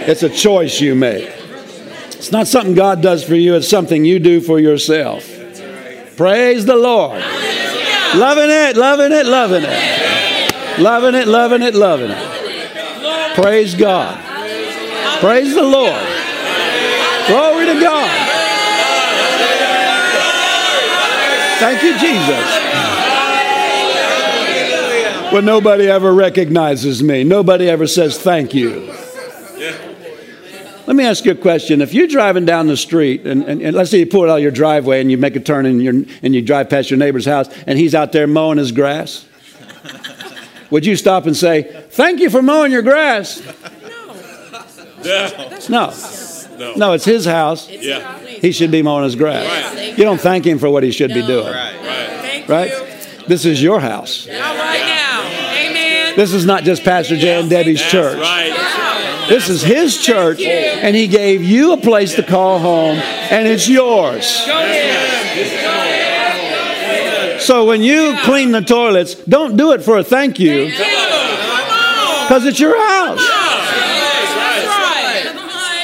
[0.08, 1.30] It's a choice you make.
[2.22, 5.24] It's not something God does for you, it's something you do for yourself.
[6.16, 7.20] Praise the Lord.
[8.14, 10.78] Loving it, loving it, loving it.
[10.78, 13.34] Loving it, loving it, loving it.
[13.34, 14.18] Praise God.
[15.20, 16.02] Praise the Lord.
[17.26, 18.10] Glory to God.
[21.58, 22.72] Thank you, Jesus.
[25.32, 27.24] Well, nobody ever recognizes me.
[27.24, 28.92] Nobody ever says thank you.
[30.86, 31.80] Let me ask you a question.
[31.80, 34.42] If you're driving down the street, and, and, and let's say you pull out of
[34.42, 37.48] your driveway and you make a turn and, and you drive past your neighbor's house,
[37.66, 39.24] and he's out there mowing his grass,
[40.70, 43.40] would you stop and say, Thank you for mowing your grass?
[45.04, 45.34] No.
[45.68, 45.92] No.
[46.58, 46.74] No.
[46.76, 47.68] No, it's his house.
[47.68, 48.18] Yeah.
[48.20, 49.74] He should be mowing his grass.
[49.74, 49.98] Right.
[49.98, 51.46] You don't thank him for what he should be doing.
[51.46, 51.74] Right.
[51.80, 52.70] Thank Right?
[52.70, 53.26] you.
[53.26, 54.26] This is your house.
[54.28, 55.22] All right now.
[55.68, 56.16] Amen.
[56.16, 58.18] This is not just Pastor Jay and Debbie's That's church.
[58.18, 58.51] right.
[59.28, 63.68] This is his church, and he gave you a place to call home, and it's
[63.68, 64.26] yours.
[67.44, 72.60] So when you clean the toilets, don't do it for a thank you, because it's
[72.60, 73.20] your house.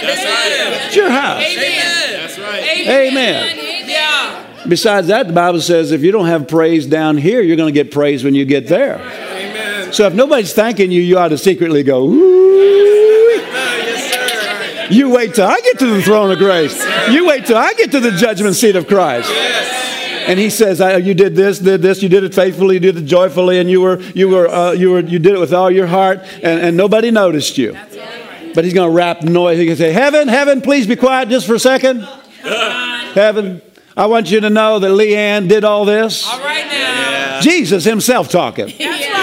[0.01, 1.43] It's your house.
[2.89, 3.55] Amen.
[4.69, 7.85] Besides that, the Bible says if you don't have praise down here, you're going to
[7.85, 9.01] get praise when you get there.
[9.93, 12.88] So if nobody's thanking you, you ought to secretly go, Ooh.
[14.91, 16.85] You wait till I get to the throne of grace.
[17.11, 19.31] You wait till I get to the judgment seat of Christ.
[20.27, 22.03] And he says, "You did this, did this.
[22.03, 22.75] You did it faithfully.
[22.75, 25.41] You did it joyfully, and you were, you were, uh, you were, you did it
[25.41, 27.77] with all your heart, and, and nobody noticed you."
[28.55, 29.59] But he's going to wrap noise.
[29.59, 32.01] He can say, "Heaven, heaven, please be quiet just for a second.
[32.43, 33.63] Heaven,
[33.97, 36.29] I want you to know that Leanne did all this.
[36.29, 37.41] All right now.
[37.41, 39.18] Jesus himself talking." That's right.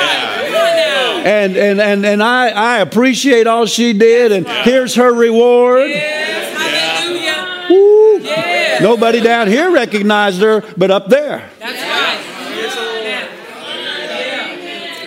[1.25, 1.57] Come on now.
[1.57, 6.53] and and and, and I, I appreciate all she did and here's her reward Yes.
[6.57, 7.67] Hallelujah.
[7.69, 8.19] Woo.
[8.21, 8.81] Yes.
[8.81, 12.21] nobody down here recognized her but up there That's right.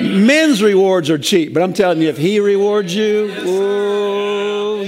[0.00, 4.82] Men's rewards are cheap, but I'm telling you, if he rewards you, ooh,